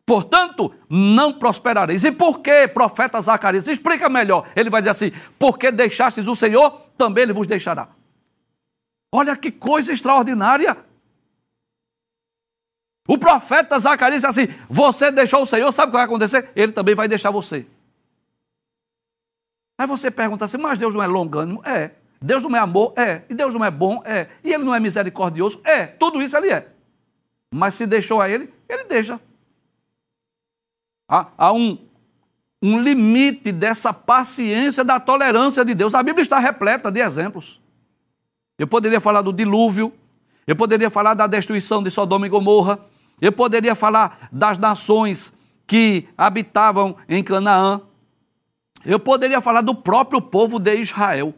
Portanto, 0.06 0.73
não 0.89 1.34
prosperareis. 1.34 2.04
E 2.04 2.12
por 2.12 2.39
que, 2.39 2.67
profeta 2.67 3.19
Zacarias? 3.19 3.67
Explica 3.67 4.08
melhor. 4.08 4.47
Ele 4.56 4.69
vai 4.69 4.82
dizer 4.82 4.91
assim: 4.91 5.12
porque 5.39 5.71
deixastes 5.71 6.28
o 6.28 6.36
Senhor, 6.36 6.71
também 6.95 7.23
ele 7.23 7.34
vos 7.34 7.47
deixará. 7.47 7.89
Olha 9.13 9.36
que 9.36 9.51
coisa 9.51 9.91
extraordinária. 9.91 10.78
O 13.08 13.17
profeta 13.17 13.80
Zacarias 13.80 14.21
disse 14.21 14.41
assim: 14.41 14.54
Você 14.69 15.12
deixou 15.12 15.41
o 15.41 15.45
Senhor, 15.45 15.71
sabe 15.71 15.89
o 15.89 15.91
que 15.91 15.97
vai 15.97 16.06
acontecer? 16.06 16.51
Ele 16.56 16.71
também 16.71 16.93
vai 16.93 17.08
deixar 17.08 17.32
você. 17.32 17.65
Aí 19.78 19.88
você 19.88 20.12
pergunta 20.12 20.45
assim: 20.45 20.58
Mas 20.58 20.78
Deus 20.78 20.93
não 20.93 21.01
é 21.01 21.08
longânimo? 21.08 21.62
É. 21.65 21.91
Deus 22.26 22.44
não 22.44 22.56
é 22.56 22.60
amor? 22.60 22.94
É. 22.96 23.22
E 23.30 23.36
Deus 23.36 23.54
não 23.54 23.64
é 23.64 23.70
bom? 23.70 24.02
É. 24.04 24.28
E 24.44 24.52
Ele 24.52 24.64
não 24.64 24.74
é 24.74 24.80
misericordioso? 24.80 25.62
É. 25.64 25.86
Tudo 25.86 26.22
isso 26.22 26.36
Ele 26.36 26.50
é. 26.50 26.68
Mas 27.54 27.76
se 27.76 27.86
deixou 27.86 28.20
a 28.20 28.28
Ele, 28.28 28.52
Ele 28.68 28.84
deixa. 28.86 29.20
Há, 31.08 31.28
há 31.38 31.54
um, 31.54 31.78
um 32.64 32.80
limite 32.80 33.52
dessa 33.52 33.94
paciência, 33.94 34.84
da 34.84 35.00
tolerância 35.00 35.64
de 35.64 35.76
Deus. 35.76 35.94
A 35.94 36.02
Bíblia 36.02 36.24
está 36.24 36.40
repleta 36.40 36.92
de 36.92 37.00
exemplos. 37.00 37.62
Eu 38.58 38.66
poderia 38.66 39.00
falar 39.00 39.22
do 39.22 39.32
dilúvio, 39.32 39.94
eu 40.48 40.56
poderia 40.56 40.90
falar 40.90 41.14
da 41.14 41.28
destruição 41.28 41.84
de 41.84 41.92
Sodoma 41.92 42.26
e 42.26 42.30
Gomorra, 42.30 42.80
eu 43.22 43.32
poderia 43.32 43.76
falar 43.76 44.30
das 44.32 44.58
nações 44.58 45.32
que 45.68 46.08
habitavam 46.18 46.96
em 47.08 47.24
Canaã. 47.24 47.82
Eu 48.84 49.00
poderia 49.00 49.42
falar 49.42 49.62
do 49.62 49.76
próprio 49.76 50.20
povo 50.22 50.58
de 50.58 50.76
Israel. 50.76 51.36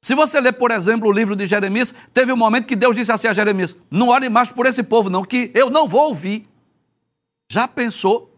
Se 0.00 0.14
você 0.14 0.40
ler, 0.40 0.52
por 0.52 0.70
exemplo, 0.70 1.08
o 1.08 1.12
livro 1.12 1.36
de 1.36 1.46
Jeremias, 1.46 1.94
teve 2.14 2.32
um 2.32 2.36
momento 2.36 2.66
que 2.66 2.74
Deus 2.74 2.96
disse 2.96 3.12
assim 3.12 3.28
a 3.28 3.32
Jeremias: 3.32 3.76
Não 3.90 4.08
ore 4.08 4.28
mais 4.28 4.50
por 4.50 4.66
esse 4.66 4.82
povo, 4.82 5.10
não, 5.10 5.24
que 5.24 5.50
eu 5.54 5.68
não 5.68 5.86
vou 5.86 6.08
ouvir. 6.08 6.48
Já 7.50 7.68
pensou? 7.68 8.30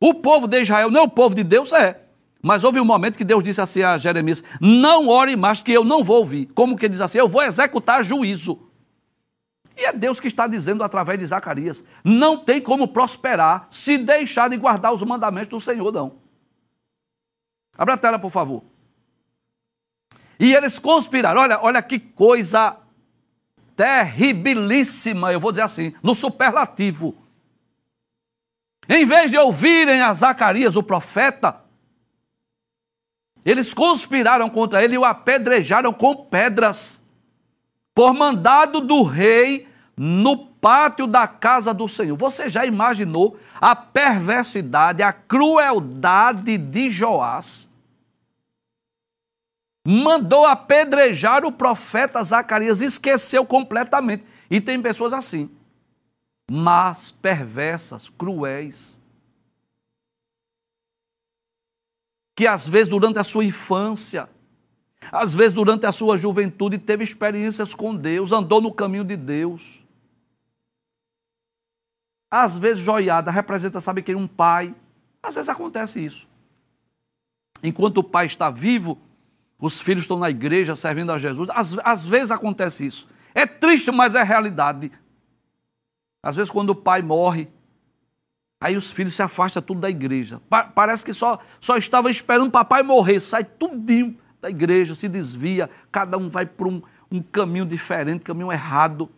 O 0.00 0.14
povo 0.14 0.46
de 0.46 0.62
Israel 0.62 0.90
não 0.90 1.00
é 1.00 1.04
o 1.04 1.08
povo 1.08 1.34
de 1.34 1.44
Deus? 1.44 1.72
É. 1.72 2.00
Mas 2.40 2.62
houve 2.62 2.80
um 2.80 2.84
momento 2.84 3.18
que 3.18 3.24
Deus 3.24 3.42
disse 3.42 3.60
assim 3.60 3.82
a 3.82 3.98
Jeremias: 3.98 4.42
Não 4.60 5.08
ore 5.08 5.36
mais, 5.36 5.60
que 5.60 5.72
eu 5.72 5.84
não 5.84 6.02
vou 6.02 6.18
ouvir. 6.18 6.46
Como 6.54 6.76
que 6.76 6.88
diz 6.88 7.00
assim? 7.00 7.18
Eu 7.18 7.28
vou 7.28 7.42
executar 7.42 8.02
juízo. 8.02 8.68
E 9.76 9.84
é 9.84 9.92
Deus 9.92 10.18
que 10.18 10.26
está 10.26 10.46
dizendo 10.46 10.82
através 10.82 11.18
de 11.18 11.26
Zacarias: 11.26 11.84
não 12.02 12.36
tem 12.36 12.60
como 12.60 12.88
prosperar 12.88 13.68
se 13.70 13.98
deixar 13.98 14.48
de 14.48 14.56
guardar 14.56 14.92
os 14.92 15.02
mandamentos 15.02 15.48
do 15.48 15.60
Senhor, 15.60 15.92
não. 15.92 16.16
Abra 17.76 17.94
a 17.94 17.98
tela, 17.98 18.18
por 18.18 18.30
favor. 18.30 18.64
E 20.38 20.54
eles 20.54 20.78
conspiraram. 20.78 21.40
Olha, 21.40 21.58
olha 21.60 21.82
que 21.82 21.98
coisa 21.98 22.76
terribilíssima, 23.74 25.32
eu 25.32 25.38
vou 25.38 25.52
dizer 25.52 25.62
assim, 25.62 25.94
no 26.02 26.14
superlativo. 26.14 27.16
Em 28.88 29.04
vez 29.04 29.30
de 29.30 29.38
ouvirem 29.38 30.00
a 30.00 30.12
Zacarias, 30.14 30.74
o 30.74 30.82
profeta, 30.82 31.60
eles 33.44 33.72
conspiraram 33.72 34.50
contra 34.50 34.82
ele 34.82 34.94
e 34.94 34.98
o 34.98 35.04
apedrejaram 35.04 35.92
com 35.92 36.14
pedras, 36.14 37.02
por 37.94 38.12
mandado 38.14 38.80
do 38.80 39.02
rei 39.02 39.68
no 39.96 40.36
pátio 40.36 41.06
da 41.06 41.26
casa 41.28 41.74
do 41.74 41.88
Senhor. 41.88 42.16
Você 42.16 42.48
já 42.48 42.64
imaginou 42.64 43.38
a 43.60 43.76
perversidade, 43.76 45.02
a 45.02 45.12
crueldade 45.12 46.56
de 46.56 46.90
Joás? 46.90 47.67
Mandou 49.90 50.44
apedrejar 50.44 51.44
o 51.44 51.52
profeta 51.52 52.22
Zacarias, 52.22 52.80
esqueceu 52.80 53.46
completamente. 53.46 54.24
E 54.50 54.60
tem 54.60 54.80
pessoas 54.82 55.12
assim, 55.12 55.50
mas 56.50 57.10
perversas, 57.10 58.08
cruéis, 58.08 59.00
que 62.36 62.46
às 62.46 62.68
vezes 62.68 62.88
durante 62.88 63.18
a 63.18 63.24
sua 63.24 63.44
infância, 63.44 64.28
às 65.12 65.34
vezes 65.34 65.52
durante 65.52 65.86
a 65.86 65.92
sua 65.92 66.16
juventude 66.16 66.78
teve 66.78 67.04
experiências 67.04 67.74
com 67.74 67.94
Deus, 67.94 68.32
andou 68.32 68.60
no 68.60 68.72
caminho 68.72 69.04
de 69.04 69.16
Deus 69.16 69.82
às 72.30 72.56
vezes, 72.56 72.82
joiada 72.82 73.30
representa, 73.30 73.80
sabe 73.80 74.02
quem? 74.02 74.14
Um 74.14 74.26
pai. 74.26 74.74
Às 75.22 75.34
vezes 75.34 75.48
acontece 75.48 76.04
isso. 76.04 76.28
Enquanto 77.62 77.98
o 77.98 78.04
pai 78.04 78.26
está 78.26 78.50
vivo, 78.50 78.98
os 79.60 79.80
filhos 79.80 80.04
estão 80.04 80.18
na 80.18 80.30
igreja 80.30 80.76
servindo 80.76 81.10
a 81.10 81.18
Jesus. 81.18 81.48
Às, 81.52 81.76
às 81.84 82.04
vezes 82.04 82.30
acontece 82.30 82.86
isso. 82.86 83.08
É 83.34 83.44
triste, 83.44 83.90
mas 83.90 84.14
é 84.14 84.22
realidade. 84.22 84.92
Às 86.22 86.36
vezes, 86.36 86.50
quando 86.50 86.70
o 86.70 86.74
pai 86.74 87.02
morre, 87.02 87.48
aí 88.60 88.76
os 88.76 88.90
filhos 88.90 89.14
se 89.14 89.22
afastam 89.22 89.62
tudo 89.62 89.80
da 89.80 89.90
igreja. 89.90 90.40
Pa 90.48 90.64
parece 90.64 91.04
que 91.04 91.12
só, 91.12 91.40
só 91.60 91.76
estava 91.76 92.10
esperando 92.10 92.48
o 92.48 92.52
papai 92.52 92.82
morrer. 92.82 93.18
Sai 93.20 93.44
tudinho 93.44 94.16
da 94.40 94.48
igreja, 94.48 94.94
se 94.94 95.08
desvia. 95.08 95.68
Cada 95.90 96.16
um 96.16 96.28
vai 96.28 96.46
para 96.46 96.68
um, 96.68 96.80
um 97.10 97.20
caminho 97.20 97.66
diferente, 97.66 98.22
caminho 98.22 98.52
errado. 98.52 99.10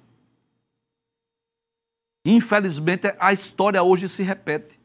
Infelizmente, 2.25 3.15
a 3.19 3.33
história 3.33 3.83
hoje 3.83 4.09
se 4.09 4.23
repete. 4.23 4.81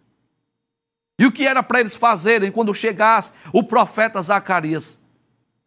E 1.17 1.25
o 1.25 1.31
que 1.31 1.47
era 1.47 1.63
para 1.63 1.79
eles 1.79 1.95
fazerem 1.95 2.51
quando 2.51 2.73
chegasse 2.73 3.31
o 3.53 3.63
profeta 3.63 4.21
Zacarias? 4.21 4.99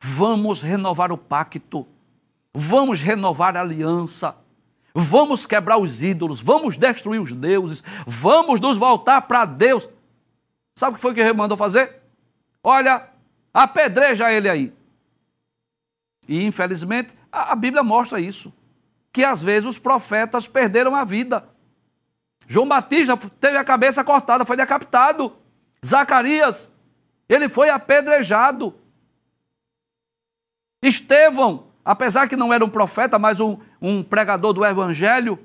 Vamos 0.01 0.63
renovar 0.63 1.11
o 1.11 1.19
pacto, 1.19 1.87
vamos 2.55 3.01
renovar 3.01 3.57
a 3.57 3.61
aliança, 3.61 4.37
vamos 4.95 5.45
quebrar 5.45 5.79
os 5.79 6.03
ídolos, 6.03 6.41
vamos 6.41 6.79
destruir 6.79 7.21
os 7.21 7.33
deuses, 7.33 7.83
vamos 8.07 8.61
nos 8.61 8.77
voltar 8.77 9.23
para 9.23 9.45
Deus. 9.45 9.89
Sabe 10.75 10.93
o 10.93 10.95
que 10.95 11.01
foi 11.01 11.15
que 11.15 11.21
ele 11.21 11.33
mandou 11.33 11.57
fazer? 11.57 12.01
Olha, 12.63 13.09
apedreja 13.53 14.31
ele 14.31 14.49
aí. 14.49 14.73
E 16.29 16.45
infelizmente, 16.45 17.17
a 17.33 17.57
Bíblia 17.57 17.83
mostra 17.83 18.21
isso, 18.21 18.53
que 19.13 19.25
às 19.25 19.43
vezes 19.43 19.69
os 19.69 19.79
profetas 19.79 20.47
perderam 20.47 20.95
a 20.95 21.03
vida. 21.03 21.49
João 22.47 22.69
Batista 22.69 23.17
teve 23.17 23.57
a 23.57 23.65
cabeça 23.65 24.05
cortada, 24.05 24.45
foi 24.45 24.57
decapitado. 24.57 25.37
Zacarias, 25.85 26.73
ele 27.29 27.49
foi 27.49 27.69
apedrejado. 27.69 28.75
Estevão, 30.83 31.67
apesar 31.85 32.29
que 32.29 32.37
não 32.37 32.53
era 32.53 32.65
um 32.65 32.71
profeta, 32.71 33.19
mas 33.19 33.41
um, 33.41 33.59
um 33.81 34.03
pregador 34.03 34.53
do 34.53 34.65
evangelho, 34.65 35.39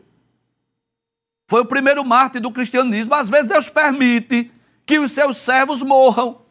foi 1.49 1.61
o 1.61 1.65
primeiro 1.65 2.03
mártir 2.05 2.41
do 2.41 2.51
cristianismo. 2.51 3.13
Às 3.13 3.29
vezes 3.29 3.47
Deus 3.47 3.69
permite 3.69 4.51
que 4.85 4.99
os 4.99 5.11
seus 5.11 5.37
servos 5.37 5.81
morram. 5.81 6.41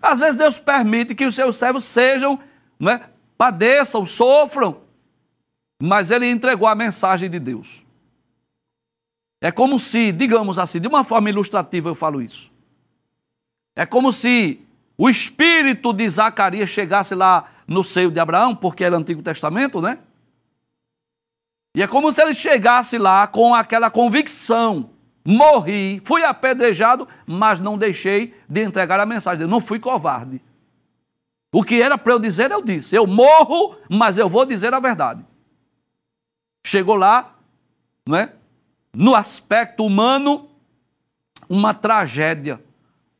Às 0.00 0.18
vezes 0.18 0.36
Deus 0.36 0.58
permite 0.58 1.14
que 1.14 1.24
os 1.24 1.34
seus 1.34 1.56
servos 1.56 1.84
sejam, 1.84 2.38
não 2.78 2.92
é, 2.92 3.10
padeçam, 3.36 4.04
sofram. 4.04 4.82
Mas 5.82 6.10
ele 6.10 6.28
entregou 6.28 6.68
a 6.68 6.74
mensagem 6.74 7.28
de 7.28 7.38
Deus. 7.38 7.84
É 9.40 9.50
como 9.52 9.78
se, 9.78 10.12
digamos 10.12 10.58
assim, 10.58 10.80
de 10.80 10.88
uma 10.88 11.04
forma 11.04 11.28
ilustrativa 11.28 11.88
eu 11.88 11.94
falo 11.94 12.22
isso. 12.22 12.52
É 13.74 13.84
como 13.84 14.12
se 14.12 14.65
o 14.96 15.08
espírito 15.08 15.92
de 15.92 16.08
Zacarias 16.08 16.70
chegasse 16.70 17.14
lá 17.14 17.50
no 17.66 17.84
seio 17.84 18.10
de 18.10 18.20
Abraão, 18.20 18.54
porque 18.54 18.84
era 18.84 18.96
Antigo 18.96 19.22
Testamento, 19.22 19.80
né? 19.80 19.98
E 21.74 21.82
é 21.82 21.86
como 21.86 22.10
se 22.10 22.22
ele 22.22 22.34
chegasse 22.34 22.96
lá 22.96 23.26
com 23.26 23.54
aquela 23.54 23.90
convicção: 23.90 24.90
morri, 25.24 26.00
fui 26.02 26.24
apedrejado, 26.24 27.06
mas 27.26 27.60
não 27.60 27.76
deixei 27.76 28.34
de 28.48 28.62
entregar 28.62 28.98
a 28.98 29.06
mensagem. 29.06 29.46
não 29.46 29.60
fui 29.60 29.78
covarde. 29.78 30.40
O 31.52 31.62
que 31.62 31.80
era 31.80 31.96
para 31.96 32.12
eu 32.12 32.18
dizer, 32.18 32.50
eu 32.50 32.62
disse. 32.62 32.94
Eu 32.94 33.06
morro, 33.06 33.76
mas 33.88 34.18
eu 34.18 34.28
vou 34.28 34.44
dizer 34.44 34.74
a 34.74 34.80
verdade. 34.80 35.24
Chegou 36.64 36.96
lá, 36.96 37.34
não 38.06 38.16
é? 38.16 38.32
no 38.96 39.14
aspecto 39.14 39.84
humano, 39.84 40.48
uma 41.48 41.74
tragédia. 41.74 42.64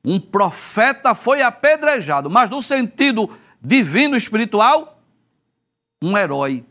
Um 0.06 0.20
profeta 0.20 1.16
foi 1.16 1.42
apedrejado, 1.42 2.30
mas 2.30 2.48
no 2.48 2.62
sentido 2.62 3.28
divino 3.60 4.16
espiritual, 4.16 5.02
um 6.00 6.16
herói. 6.16 6.64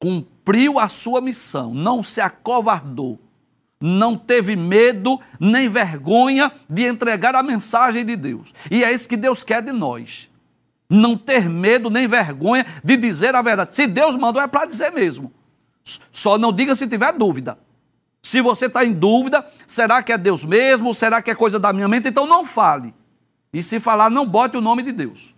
Cumpriu 0.00 0.80
a 0.80 0.88
sua 0.88 1.20
missão, 1.20 1.72
não 1.72 2.02
se 2.02 2.20
acovardou, 2.20 3.20
não 3.80 4.16
teve 4.16 4.56
medo 4.56 5.20
nem 5.38 5.68
vergonha 5.68 6.50
de 6.68 6.84
entregar 6.84 7.36
a 7.36 7.44
mensagem 7.44 8.04
de 8.04 8.16
Deus. 8.16 8.52
E 8.72 8.82
é 8.82 8.92
isso 8.92 9.08
que 9.08 9.16
Deus 9.16 9.44
quer 9.44 9.62
de 9.62 9.70
nós. 9.70 10.28
Não 10.90 11.16
ter 11.16 11.48
medo 11.48 11.88
nem 11.88 12.08
vergonha 12.08 12.66
de 12.82 12.96
dizer 12.96 13.36
a 13.36 13.42
verdade. 13.42 13.74
Se 13.74 13.86
Deus 13.86 14.16
mandou, 14.16 14.42
é 14.42 14.48
para 14.48 14.66
dizer 14.66 14.90
mesmo. 14.90 15.32
Só 16.10 16.36
não 16.36 16.52
diga 16.52 16.74
se 16.74 16.88
tiver 16.88 17.12
dúvida. 17.12 17.56
Se 18.26 18.40
você 18.40 18.66
está 18.66 18.84
em 18.84 18.92
dúvida, 18.92 19.46
será 19.68 20.02
que 20.02 20.12
é 20.12 20.18
Deus 20.18 20.42
mesmo? 20.42 20.92
Será 20.92 21.22
que 21.22 21.30
é 21.30 21.34
coisa 21.34 21.60
da 21.60 21.72
minha 21.72 21.86
mente? 21.86 22.08
Então 22.08 22.26
não 22.26 22.44
fale. 22.44 22.92
E 23.52 23.62
se 23.62 23.78
falar, 23.78 24.10
não 24.10 24.26
bote 24.26 24.56
o 24.56 24.60
nome 24.60 24.82
de 24.82 24.90
Deus. 24.90 25.32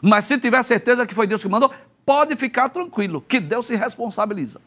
Mas 0.00 0.26
se 0.26 0.38
tiver 0.38 0.62
certeza 0.62 1.04
que 1.04 1.16
foi 1.16 1.26
Deus 1.26 1.42
que 1.42 1.48
mandou, 1.48 1.74
pode 2.06 2.36
ficar 2.36 2.68
tranquilo, 2.68 3.20
que 3.20 3.40
Deus 3.40 3.66
se 3.66 3.74
responsabiliza. 3.74 4.60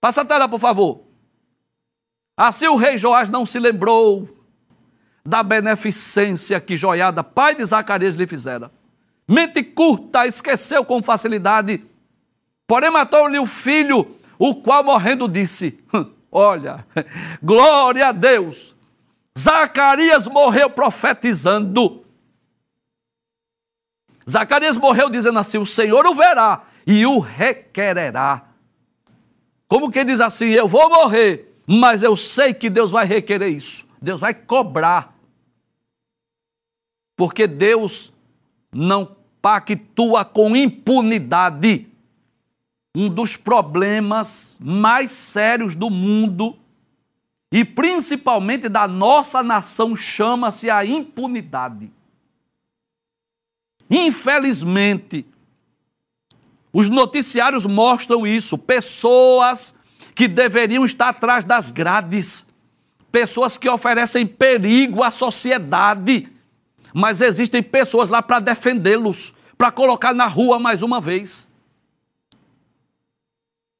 Passa 0.00 0.22
a 0.22 0.24
tela, 0.24 0.48
por 0.48 0.58
favor. 0.58 1.02
Assim 2.34 2.68
o 2.68 2.76
rei 2.76 2.96
Joás 2.96 3.28
não 3.28 3.44
se 3.44 3.58
lembrou 3.58 4.26
da 5.22 5.42
beneficência 5.42 6.58
que 6.62 6.78
Joiada, 6.78 7.22
pai 7.22 7.54
de 7.54 7.64
Zacarias, 7.66 8.14
lhe 8.14 8.26
fizera. 8.26 8.72
Mente 9.28 9.62
curta, 9.62 10.26
esqueceu 10.26 10.82
com 10.82 11.02
facilidade. 11.02 11.84
Porém, 12.66 12.90
matou-lhe 12.90 13.38
o 13.38 13.44
filho, 13.44 14.16
o 14.44 14.56
qual 14.56 14.82
morrendo 14.82 15.28
disse: 15.28 15.78
hum, 15.94 16.10
Olha, 16.32 16.84
glória 17.40 18.08
a 18.08 18.12
Deus. 18.12 18.74
Zacarias 19.38 20.26
morreu 20.26 20.68
profetizando. 20.68 22.04
Zacarias 24.28 24.76
morreu 24.76 25.08
dizendo 25.08 25.38
assim: 25.38 25.58
O 25.58 25.66
Senhor 25.66 26.04
o 26.08 26.14
verá 26.16 26.64
e 26.84 27.06
o 27.06 27.20
requererá. 27.20 28.48
Como 29.68 29.92
que 29.92 30.04
diz 30.04 30.20
assim: 30.20 30.46
Eu 30.46 30.66
vou 30.66 30.90
morrer, 30.90 31.56
mas 31.64 32.02
eu 32.02 32.16
sei 32.16 32.52
que 32.52 32.68
Deus 32.68 32.90
vai 32.90 33.06
requerer 33.06 33.48
isso. 33.48 33.86
Deus 34.00 34.18
vai 34.18 34.34
cobrar. 34.34 35.16
Porque 37.16 37.46
Deus 37.46 38.12
não 38.72 39.16
pactua 39.40 40.24
com 40.24 40.56
impunidade. 40.56 41.91
Um 42.94 43.08
dos 43.08 43.36
problemas 43.36 44.54
mais 44.60 45.12
sérios 45.12 45.74
do 45.74 45.88
mundo 45.88 46.56
e 47.50 47.64
principalmente 47.64 48.68
da 48.68 48.88
nossa 48.88 49.42
nação 49.42 49.94
chama-se 49.94 50.70
a 50.70 50.84
impunidade. 50.84 51.90
Infelizmente, 53.90 55.26
os 56.72 56.88
noticiários 56.88 57.66
mostram 57.66 58.26
isso. 58.26 58.56
Pessoas 58.56 59.74
que 60.14 60.26
deveriam 60.26 60.84
estar 60.86 61.10
atrás 61.10 61.44
das 61.44 61.70
grades, 61.70 62.46
pessoas 63.10 63.58
que 63.58 63.68
oferecem 63.68 64.26
perigo 64.26 65.02
à 65.02 65.10
sociedade, 65.10 66.28
mas 66.94 67.20
existem 67.20 67.62
pessoas 67.62 68.08
lá 68.08 68.22
para 68.22 68.40
defendê-los, 68.40 69.34
para 69.58 69.70
colocar 69.70 70.14
na 70.14 70.26
rua 70.26 70.58
mais 70.58 70.82
uma 70.82 71.00
vez. 71.00 71.51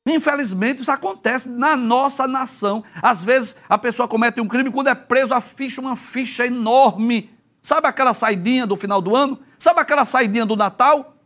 Infelizmente, 0.06 0.82
isso 0.82 0.90
acontece 0.90 1.48
na 1.48 1.76
nossa 1.76 2.26
nação. 2.26 2.82
Às 3.00 3.22
vezes, 3.22 3.56
a 3.68 3.78
pessoa 3.78 4.08
comete 4.08 4.40
um 4.40 4.48
crime, 4.48 4.70
quando 4.70 4.88
é 4.88 4.94
preso, 4.94 5.32
a 5.32 5.40
ficha, 5.40 5.80
uma 5.80 5.94
ficha 5.94 6.44
enorme. 6.44 7.30
Sabe 7.60 7.86
aquela 7.86 8.12
saidinha 8.12 8.66
do 8.66 8.76
final 8.76 9.00
do 9.00 9.14
ano? 9.14 9.38
Sabe 9.56 9.80
aquela 9.80 10.04
saidinha 10.04 10.44
do 10.44 10.56
Natal? 10.56 11.16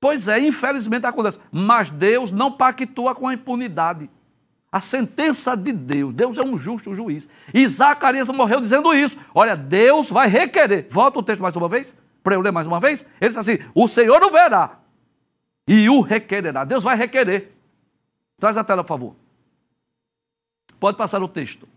Pois 0.00 0.26
é, 0.26 0.40
infelizmente 0.40 1.06
acontece. 1.06 1.38
Mas 1.52 1.88
Deus 1.88 2.32
não 2.32 2.50
pactua 2.50 3.14
com 3.14 3.28
a 3.28 3.34
impunidade. 3.34 4.10
A 4.70 4.80
sentença 4.80 5.56
de 5.56 5.72
Deus, 5.72 6.12
Deus 6.12 6.36
é 6.36 6.42
um 6.42 6.58
justo 6.58 6.94
juiz. 6.94 7.28
E 7.54 7.66
Zacarias 7.68 8.28
morreu 8.28 8.60
dizendo 8.60 8.92
isso. 8.92 9.16
Olha, 9.32 9.56
Deus 9.56 10.10
vai 10.10 10.26
requerer. 10.26 10.86
Volta 10.90 11.20
o 11.20 11.22
texto 11.22 11.40
mais 11.40 11.54
uma 11.54 11.68
vez, 11.68 11.96
para 12.24 12.34
eu 12.34 12.40
ler 12.40 12.50
mais 12.50 12.66
uma 12.66 12.80
vez. 12.80 13.06
Ele 13.20 13.28
diz 13.28 13.36
assim: 13.36 13.58
O 13.72 13.86
Senhor 13.86 14.22
o 14.22 14.30
verá 14.30 14.80
e 15.66 15.88
o 15.88 16.00
requererá. 16.00 16.64
Deus 16.64 16.84
vai 16.84 16.96
requerer. 16.96 17.52
Traz 18.38 18.56
a 18.56 18.64
tela, 18.64 18.84
por 18.84 18.88
favor. 18.88 19.16
Pode 20.78 20.96
passar 20.96 21.22
o 21.22 21.28
texto. 21.28 21.68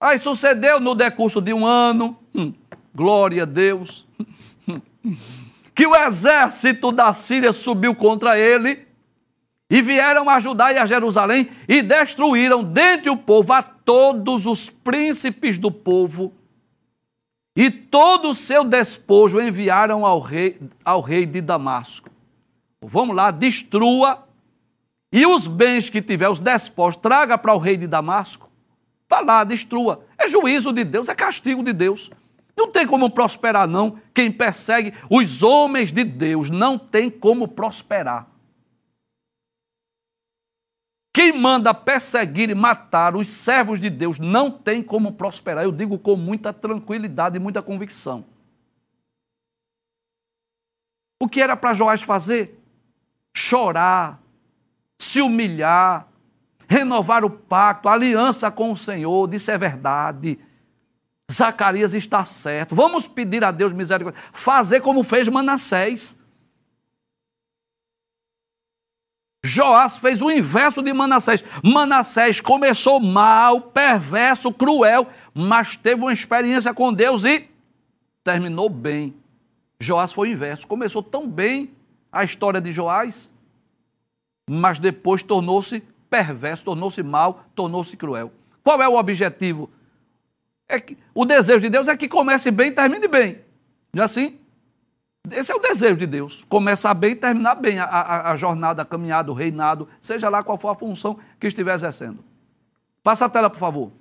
Aí 0.00 0.18
sucedeu 0.18 0.78
no 0.78 0.94
decurso 0.94 1.40
de 1.40 1.52
um 1.52 1.66
ano, 1.66 2.16
hum, 2.34 2.54
glória 2.94 3.42
a 3.42 3.46
Deus, 3.46 4.06
que 5.74 5.86
o 5.86 5.94
exército 5.94 6.92
da 6.92 7.12
Síria 7.12 7.52
subiu 7.52 7.94
contra 7.96 8.38
ele 8.38 8.86
e 9.68 9.82
vieram 9.82 10.30
a 10.30 10.38
Judá 10.38 10.72
e 10.72 10.78
a 10.78 10.86
Jerusalém 10.86 11.50
e 11.68 11.82
destruíram 11.82 12.62
dentre 12.62 13.10
o 13.10 13.16
povo 13.16 13.52
a 13.52 13.62
todos 13.62 14.46
os 14.46 14.70
príncipes 14.70 15.58
do 15.58 15.70
povo 15.70 16.32
e 17.56 17.68
todo 17.68 18.30
o 18.30 18.34
seu 18.36 18.62
despojo 18.62 19.40
enviaram 19.40 20.06
ao 20.06 20.20
rei, 20.20 20.60
ao 20.84 21.00
rei 21.00 21.26
de 21.26 21.40
Damasco. 21.40 22.08
Vamos 22.82 23.14
lá, 23.14 23.30
destrua 23.30 24.28
e 25.12 25.24
os 25.26 25.46
bens 25.46 25.88
que 25.88 26.02
tiver, 26.02 26.28
os 26.28 26.38
despojos, 26.38 27.00
traga 27.00 27.38
para 27.38 27.54
o 27.54 27.58
rei 27.58 27.76
de 27.76 27.86
Damasco. 27.86 28.50
Vá 29.08 29.20
lá, 29.20 29.42
destrua. 29.42 30.04
É 30.18 30.28
juízo 30.28 30.72
de 30.72 30.84
Deus, 30.84 31.08
é 31.08 31.14
castigo 31.14 31.62
de 31.62 31.72
Deus. 31.72 32.10
Não 32.56 32.70
tem 32.70 32.86
como 32.86 33.08
prosperar, 33.08 33.66
não. 33.66 34.00
Quem 34.12 34.30
persegue 34.30 34.92
os 35.08 35.42
homens 35.42 35.92
de 35.92 36.04
Deus 36.04 36.50
não 36.50 36.78
tem 36.78 37.08
como 37.08 37.48
prosperar. 37.48 38.26
Quem 41.14 41.32
manda 41.32 41.72
perseguir 41.72 42.50
e 42.50 42.54
matar 42.54 43.16
os 43.16 43.30
servos 43.30 43.80
de 43.80 43.88
Deus 43.88 44.18
não 44.18 44.50
tem 44.50 44.82
como 44.82 45.12
prosperar. 45.12 45.64
Eu 45.64 45.72
digo 45.72 45.98
com 45.98 46.16
muita 46.16 46.52
tranquilidade 46.52 47.36
e 47.36 47.40
muita 47.40 47.62
convicção. 47.62 48.24
O 51.20 51.28
que 51.28 51.40
era 51.40 51.56
para 51.56 51.74
Joás 51.74 52.02
fazer? 52.02 52.57
Chorar, 53.38 54.20
se 54.98 55.22
humilhar, 55.22 56.08
renovar 56.68 57.24
o 57.24 57.30
pacto, 57.30 57.88
aliança 57.88 58.50
com 58.50 58.72
o 58.72 58.76
Senhor, 58.76 59.28
disse 59.28 59.52
é 59.52 59.56
verdade. 59.56 60.38
Zacarias 61.30 61.94
está 61.94 62.24
certo. 62.24 62.74
Vamos 62.74 63.06
pedir 63.06 63.44
a 63.44 63.50
Deus 63.50 63.72
misericórdia. 63.72 64.20
Fazer 64.32 64.80
como 64.80 65.04
fez 65.04 65.28
Manassés. 65.28 66.18
Joás 69.44 69.98
fez 69.98 70.20
o 70.20 70.30
inverso 70.30 70.82
de 70.82 70.92
Manassés. 70.92 71.44
Manassés 71.62 72.40
começou 72.40 72.98
mal, 72.98 73.60
perverso, 73.60 74.52
cruel, 74.52 75.08
mas 75.32 75.76
teve 75.76 76.02
uma 76.02 76.12
experiência 76.12 76.74
com 76.74 76.92
Deus 76.92 77.24
e 77.24 77.48
terminou 78.24 78.68
bem. 78.68 79.14
Joás 79.78 80.12
foi 80.12 80.30
o 80.30 80.32
inverso. 80.32 80.66
Começou 80.66 81.02
tão 81.02 81.28
bem 81.28 81.77
a 82.10 82.24
história 82.24 82.60
de 82.60 82.72
Joás, 82.72 83.32
mas 84.48 84.78
depois 84.78 85.22
tornou-se 85.22 85.82
perverso, 86.08 86.64
tornou-se 86.64 87.02
mal, 87.02 87.44
tornou-se 87.54 87.96
cruel. 87.96 88.32
Qual 88.62 88.80
é 88.82 88.88
o 88.88 88.98
objetivo? 88.98 89.70
É 90.68 90.80
que, 90.80 90.96
o 91.14 91.24
desejo 91.24 91.60
de 91.60 91.70
Deus 91.70 91.88
é 91.88 91.96
que 91.96 92.08
comece 92.08 92.50
bem 92.50 92.68
e 92.68 92.72
termine 92.72 93.08
bem. 93.08 93.40
Não 93.92 94.02
é 94.02 94.04
assim? 94.04 94.38
Esse 95.30 95.52
é 95.52 95.54
o 95.54 95.58
desejo 95.58 95.96
de 95.96 96.06
Deus. 96.06 96.44
Começar 96.48 96.94
bem 96.94 97.12
e 97.12 97.16
terminar 97.16 97.54
bem 97.54 97.78
a, 97.78 97.84
a, 97.84 98.32
a 98.32 98.36
jornada, 98.36 98.82
a 98.82 98.84
caminhada, 98.84 99.30
o 99.30 99.34
reinado, 99.34 99.88
seja 100.00 100.28
lá 100.28 100.42
qual 100.42 100.58
for 100.58 100.68
a 100.70 100.74
função 100.74 101.18
que 101.38 101.46
estiver 101.46 101.74
exercendo. 101.74 102.24
Passa 103.02 103.26
a 103.26 103.28
tela, 103.28 103.50
por 103.50 103.58
favor. 103.58 103.92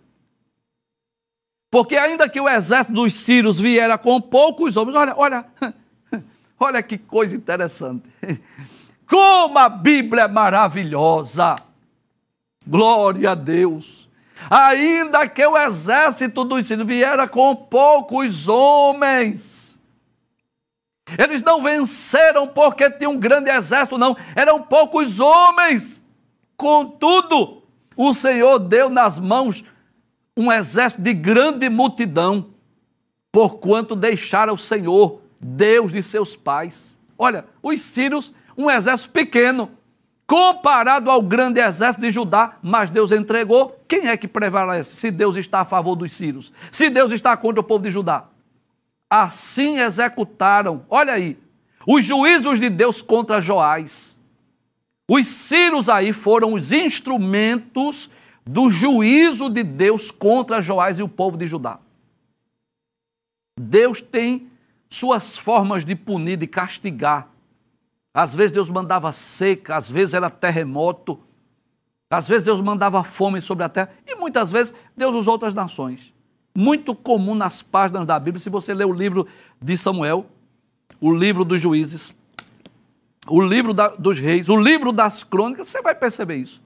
Porque 1.69 1.97
ainda 1.97 2.29
que 2.29 2.39
o 2.39 2.47
exército 2.47 2.93
dos 2.93 3.13
sírios 3.13 3.59
viera 3.59 3.97
com 3.97 4.21
poucos 4.21 4.77
homens, 4.77 4.95
olha, 4.95 5.13
olha, 5.17 5.45
Olha 6.59 6.81
que 6.81 6.97
coisa 6.97 7.35
interessante. 7.35 8.09
Como 9.07 9.57
a 9.57 9.69
Bíblia 9.69 10.23
é 10.23 10.27
maravilhosa. 10.27 11.55
Glória 12.65 13.31
a 13.31 13.35
Deus. 13.35 14.09
Ainda 14.49 15.27
que 15.27 15.45
o 15.45 15.57
exército 15.57 16.43
dos 16.43 16.67
sírios 16.67 16.87
viera 16.87 17.27
com 17.27 17.55
poucos 17.55 18.47
homens. 18.47 19.79
Eles 21.17 21.41
não 21.41 21.63
venceram 21.63 22.47
porque 22.47 22.89
tinham 22.91 23.13
um 23.13 23.19
grande 23.19 23.49
exército, 23.49 23.97
não. 23.97 24.17
Eram 24.35 24.61
poucos 24.61 25.19
homens. 25.19 26.03
Contudo, 26.57 27.63
o 27.95 28.13
Senhor 28.13 28.59
deu 28.59 28.89
nas 28.89 29.17
mãos 29.17 29.63
um 30.35 30.51
exército 30.51 31.01
de 31.01 31.13
grande 31.13 31.69
multidão, 31.69 32.47
porquanto 33.31 33.95
deixara 33.95 34.53
o 34.53 34.57
Senhor 34.57 35.21
Deus 35.39 35.91
de 35.91 36.01
seus 36.01 36.35
pais. 36.35 36.97
Olha, 37.17 37.45
os 37.61 37.81
sírios, 37.81 38.33
um 38.57 38.69
exército 38.69 39.11
pequeno, 39.11 39.71
comparado 40.25 41.09
ao 41.09 41.21
grande 41.21 41.59
exército 41.59 42.01
de 42.01 42.11
Judá, 42.11 42.57
mas 42.61 42.89
Deus 42.89 43.11
entregou. 43.11 43.81
Quem 43.87 44.07
é 44.07 44.17
que 44.17 44.27
prevalece 44.27 44.95
se 44.95 45.09
Deus 45.09 45.35
está 45.35 45.61
a 45.61 45.65
favor 45.65 45.95
dos 45.95 46.11
sírios? 46.11 46.51
Se 46.71 46.89
Deus 46.89 47.11
está 47.11 47.35
contra 47.37 47.61
o 47.61 47.63
povo 47.63 47.83
de 47.83 47.91
Judá? 47.91 48.25
Assim 49.09 49.79
executaram, 49.79 50.85
olha 50.89 51.13
aí, 51.13 51.39
os 51.87 52.03
juízos 52.03 52.59
de 52.59 52.69
Deus 52.69 53.01
contra 53.01 53.39
Joás. 53.39 54.17
Os 55.09 55.25
sírios 55.25 55.87
aí 55.87 56.11
foram 56.11 56.53
os 56.53 56.73
instrumentos 56.73 58.11
do 58.45 58.69
juízo 58.69 59.49
de 59.49 59.63
Deus 59.63 60.11
contra 60.11 60.61
Joás 60.61 60.99
e 60.99 61.03
o 61.03 61.07
povo 61.07 61.37
de 61.37 61.45
Judá. 61.45 61.79
Deus 63.57 64.01
tem 64.01 64.49
suas 64.89 65.37
formas 65.37 65.85
de 65.85 65.95
punir, 65.95 66.37
de 66.37 66.47
castigar. 66.47 67.29
Às 68.13 68.33
vezes 68.33 68.51
Deus 68.51 68.69
mandava 68.69 69.11
seca, 69.11 69.75
às 69.75 69.89
vezes 69.89 70.13
era 70.13 70.29
terremoto, 70.29 71.19
Às 72.09 72.27
vezes 72.27 72.43
Deus 72.45 72.61
mandava 72.61 73.03
fome 73.03 73.41
sobre 73.41 73.65
a 73.65 73.69
terra 73.69 73.91
e 74.05 74.15
muitas 74.15 74.49
vezes 74.49 74.73
Deus 74.95 75.13
usou 75.13 75.33
outras 75.33 75.53
nações. 75.53 76.13
Muito 76.55 76.95
comum 76.95 77.35
nas 77.35 77.61
páginas 77.61 78.05
da 78.05 78.17
Bíblia, 78.17 78.39
se 78.39 78.49
você 78.49 78.73
ler 78.73 78.85
o 78.85 78.93
livro 78.93 79.27
de 79.61 79.77
Samuel, 79.77 80.25
o 81.01 81.13
livro 81.13 81.43
dos 81.43 81.61
juízes, 81.61 82.15
o 83.27 83.41
livro 83.41 83.73
da, 83.73 83.89
dos 83.89 84.17
reis, 84.19 84.47
o 84.47 84.55
livro 84.55 84.91
das 84.91 85.23
crônicas, 85.23 85.67
você 85.69 85.81
vai 85.81 85.93
perceber 85.93 86.37
isso. 86.37 86.61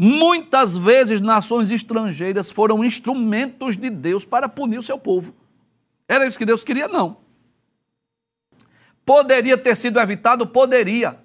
Muitas 0.00 0.76
vezes 0.76 1.20
nações 1.20 1.70
estrangeiras 1.70 2.50
foram 2.50 2.84
instrumentos 2.84 3.76
de 3.76 3.88
Deus 3.88 4.24
para 4.24 4.48
punir 4.48 4.78
o 4.78 4.82
seu 4.82 4.98
povo. 4.98 5.34
Era 6.08 6.26
isso 6.26 6.38
que 6.38 6.44
Deus 6.44 6.64
queria? 6.64 6.88
Não. 6.88 7.18
Poderia 9.04 9.56
ter 9.56 9.76
sido 9.76 10.00
evitado? 10.00 10.46
Poderia. 10.46 11.18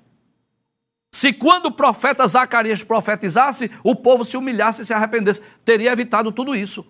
Se 1.11 1.33
quando 1.33 1.65
o 1.67 1.71
profeta 1.71 2.25
Zacarias 2.27 2.83
profetizasse, 2.83 3.69
o 3.83 3.95
povo 3.95 4.23
se 4.23 4.37
humilhasse 4.37 4.81
e 4.81 4.85
se 4.85 4.93
arrependesse, 4.93 5.41
teria 5.65 5.91
evitado 5.91 6.31
tudo 6.31 6.55
isso. 6.55 6.85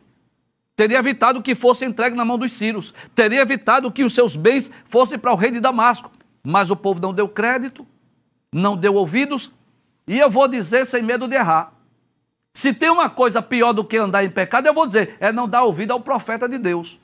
Teria 0.76 1.00
evitado 1.00 1.42
que 1.42 1.56
fosse 1.56 1.86
entregue 1.86 2.16
na 2.16 2.24
mão 2.24 2.38
dos 2.38 2.52
sírios. 2.52 2.94
Teria 3.16 3.42
evitado 3.42 3.92
que 3.92 4.04
os 4.04 4.14
seus 4.14 4.36
bens 4.36 4.72
fossem 4.86 5.18
para 5.18 5.32
o 5.32 5.36
rei 5.36 5.52
de 5.52 5.60
Damasco. 5.60 6.12
Mas 6.44 6.72
o 6.72 6.76
povo 6.76 7.00
não 7.00 7.14
deu 7.14 7.28
crédito, 7.28 7.86
não 8.54 8.76
deu 8.76 8.96
ouvidos, 8.96 9.52
e 10.08 10.20
eu 10.20 10.30
vou 10.30 10.48
dizer 10.48 10.86
sem 10.86 11.04
medo 11.04 11.28
de 11.28 11.36
errar. 11.36 11.74
Se 12.54 12.74
tem 12.74 12.90
uma 12.90 13.10
coisa 13.10 13.42
pior 13.42 13.74
do 13.74 13.86
que 13.86 13.98
andar 13.98 14.24
em 14.24 14.30
pecado, 14.30 14.68
eu 14.68 14.74
vou 14.74 14.86
dizer, 14.86 15.16
é 15.20 15.32
não 15.32 15.48
dar 15.48 15.64
ouvido 15.64 15.92
ao 15.92 16.02
profeta 16.02 16.50
de 16.50 16.58
Deus. 16.58 17.00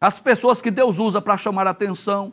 As 0.00 0.18
pessoas 0.18 0.62
que 0.62 0.70
Deus 0.70 0.98
usa 0.98 1.20
para 1.20 1.36
chamar 1.36 1.66
a 1.66 1.70
atenção. 1.70 2.32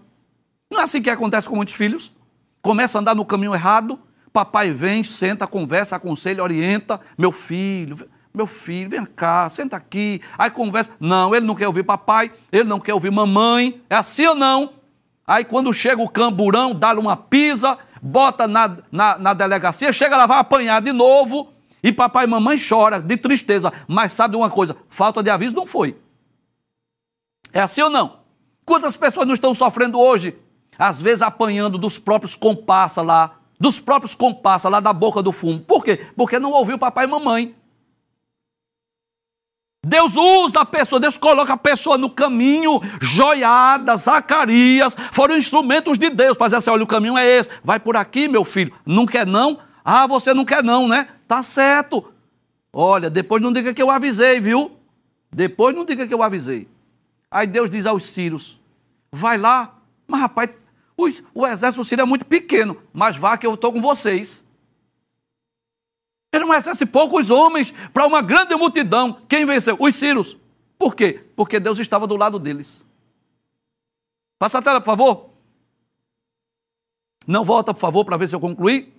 Não 0.71 0.79
é 0.79 0.83
assim 0.83 1.01
que 1.01 1.09
acontece 1.09 1.49
com 1.49 1.55
muitos 1.57 1.73
filhos? 1.73 2.13
Começa 2.61 2.97
a 2.97 3.01
andar 3.01 3.13
no 3.13 3.25
caminho 3.25 3.53
errado, 3.53 3.99
papai 4.31 4.71
vem, 4.71 5.03
senta, 5.03 5.45
conversa, 5.45 5.97
aconselha, 5.97 6.41
orienta. 6.41 7.01
Meu 7.17 7.29
filho, 7.29 8.07
meu 8.33 8.47
filho, 8.47 8.89
vem 8.89 9.05
cá, 9.05 9.49
senta 9.49 9.75
aqui. 9.75 10.21
Aí 10.37 10.49
conversa. 10.49 10.91
Não, 10.97 11.35
ele 11.35 11.45
não 11.45 11.55
quer 11.55 11.67
ouvir 11.67 11.83
papai, 11.83 12.31
ele 12.53 12.69
não 12.69 12.79
quer 12.79 12.93
ouvir 12.93 13.11
mamãe. 13.11 13.81
É 13.89 13.95
assim 13.95 14.25
ou 14.25 14.35
não? 14.35 14.71
Aí 15.25 15.43
quando 15.43 15.73
chega 15.73 16.01
o 16.01 16.07
camburão, 16.07 16.73
dá-lhe 16.73 17.01
uma 17.01 17.17
pisa, 17.17 17.77
bota 18.01 18.47
na, 18.47 18.77
na, 18.89 19.17
na 19.17 19.33
delegacia, 19.33 19.91
chega 19.91 20.15
lá, 20.15 20.25
vai 20.25 20.39
apanhar 20.39 20.81
de 20.81 20.93
novo. 20.93 21.51
E 21.83 21.91
papai 21.91 22.23
e 22.23 22.29
mamãe 22.29 22.57
chora 22.57 23.01
de 23.01 23.17
tristeza. 23.17 23.73
Mas 23.89 24.13
sabe 24.13 24.37
uma 24.37 24.49
coisa? 24.49 24.77
Falta 24.87 25.21
de 25.21 25.29
aviso 25.29 25.53
não 25.53 25.65
foi. 25.65 25.97
É 27.57 27.61
assim 27.61 27.81
ou 27.81 27.89
não? 27.89 28.19
Quantas 28.63 28.95
pessoas 28.95 29.25
não 29.25 29.33
estão 29.33 29.51
sofrendo 29.51 29.99
hoje? 29.99 30.37
Às 30.77 31.01
vezes 31.01 31.23
apanhando 31.23 31.79
dos 31.79 31.97
próprios 31.97 32.35
comparsas 32.35 33.03
lá, 33.03 33.39
dos 33.59 33.79
próprios 33.79 34.13
comparsas 34.13 34.71
lá 34.71 34.79
da 34.79 34.93
boca 34.93 35.23
do 35.23 35.31
fumo. 35.31 35.59
Por 35.61 35.83
quê? 35.83 36.05
Porque 36.15 36.37
não 36.37 36.51
ouviu 36.51 36.77
papai 36.77 37.05
e 37.05 37.07
mamãe. 37.07 37.55
Deus 39.83 40.15
usa 40.15 40.59
a 40.61 40.65
pessoa, 40.65 40.99
Deus 40.99 41.17
coloca 41.17 41.53
a 41.53 41.57
pessoa 41.57 41.97
no 41.97 42.11
caminho, 42.11 42.79
joiadas, 43.01 44.01
Zacarias, 44.01 44.95
foram 45.11 45.35
instrumentos 45.35 45.97
de 45.97 46.11
Deus 46.11 46.37
para 46.37 46.45
dizer 46.45 46.57
assim: 46.57 46.69
olha, 46.69 46.83
o 46.83 46.87
caminho 46.87 47.17
é 47.17 47.25
esse, 47.25 47.49
vai 47.63 47.79
por 47.79 47.97
aqui, 47.97 48.27
meu 48.27 48.45
filho. 48.45 48.71
Não 48.85 49.07
quer 49.07 49.25
não? 49.25 49.57
Ah, 49.83 50.05
você 50.05 50.31
não 50.31 50.45
quer 50.45 50.63
não, 50.63 50.87
né? 50.87 51.07
Tá 51.27 51.41
certo. 51.41 52.13
Olha, 52.71 53.09
depois 53.09 53.41
não 53.41 53.51
diga 53.51 53.73
que 53.73 53.81
eu 53.81 53.89
avisei, 53.89 54.39
viu? 54.39 54.77
Depois 55.33 55.75
não 55.75 55.85
diga 55.85 56.07
que 56.07 56.13
eu 56.13 56.21
avisei. 56.21 56.67
Aí 57.29 57.47
Deus 57.47 57.69
diz 57.69 57.85
aos 57.85 58.03
sírios: 58.05 58.59
vai 59.11 59.37
lá, 59.37 59.79
mas 60.07 60.21
rapaz, 60.21 60.51
o 61.33 61.45
exército 61.45 61.83
sírio 61.83 62.01
é 62.01 62.05
muito 62.05 62.25
pequeno, 62.25 62.81
mas 62.91 63.15
vá 63.15 63.37
que 63.37 63.45
eu 63.45 63.53
estou 63.53 63.71
com 63.71 63.81
vocês. 63.81 64.43
Era 66.33 66.45
um 66.45 66.53
exército 66.53 66.85
de 66.85 66.91
poucos 66.91 67.29
homens 67.29 67.71
para 67.93 68.05
uma 68.05 68.21
grande 68.21 68.55
multidão. 68.55 69.21
Quem 69.27 69.45
venceu? 69.45 69.77
Os 69.79 69.95
sírios. 69.95 70.37
Por 70.77 70.95
quê? 70.95 71.25
Porque 71.35 71.59
Deus 71.59 71.79
estava 71.79 72.05
do 72.05 72.15
lado 72.15 72.37
deles. 72.37 72.85
Passa 74.37 74.59
a 74.59 74.61
tela, 74.61 74.79
por 74.79 74.85
favor. 74.85 75.29
Não 77.25 77.43
volta, 77.43 77.73
por 77.73 77.79
favor, 77.79 78.05
para 78.05 78.17
ver 78.17 78.27
se 78.27 78.35
eu 78.35 78.39
concluí. 78.39 78.93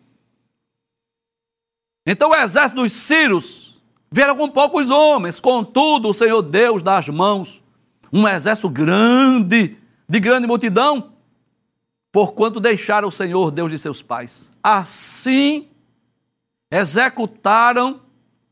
Então 2.06 2.30
o 2.30 2.34
exército 2.34 2.80
dos 2.80 2.92
sírios 2.92 3.80
vieram 4.10 4.36
com 4.36 4.48
poucos 4.48 4.90
homens, 4.90 5.40
contudo 5.40 6.08
o 6.08 6.14
Senhor 6.14 6.42
Deus 6.42 6.82
das 6.82 7.08
mãos, 7.08 7.62
um 8.12 8.26
exército 8.26 8.68
grande, 8.68 9.76
de 10.08 10.20
grande 10.20 10.46
multidão, 10.46 11.12
porquanto 12.10 12.60
deixaram 12.60 13.08
o 13.08 13.12
Senhor 13.12 13.50
Deus 13.50 13.70
de 13.70 13.78
seus 13.78 14.02
pais. 14.02 14.50
Assim 14.62 15.68
executaram 16.70 18.00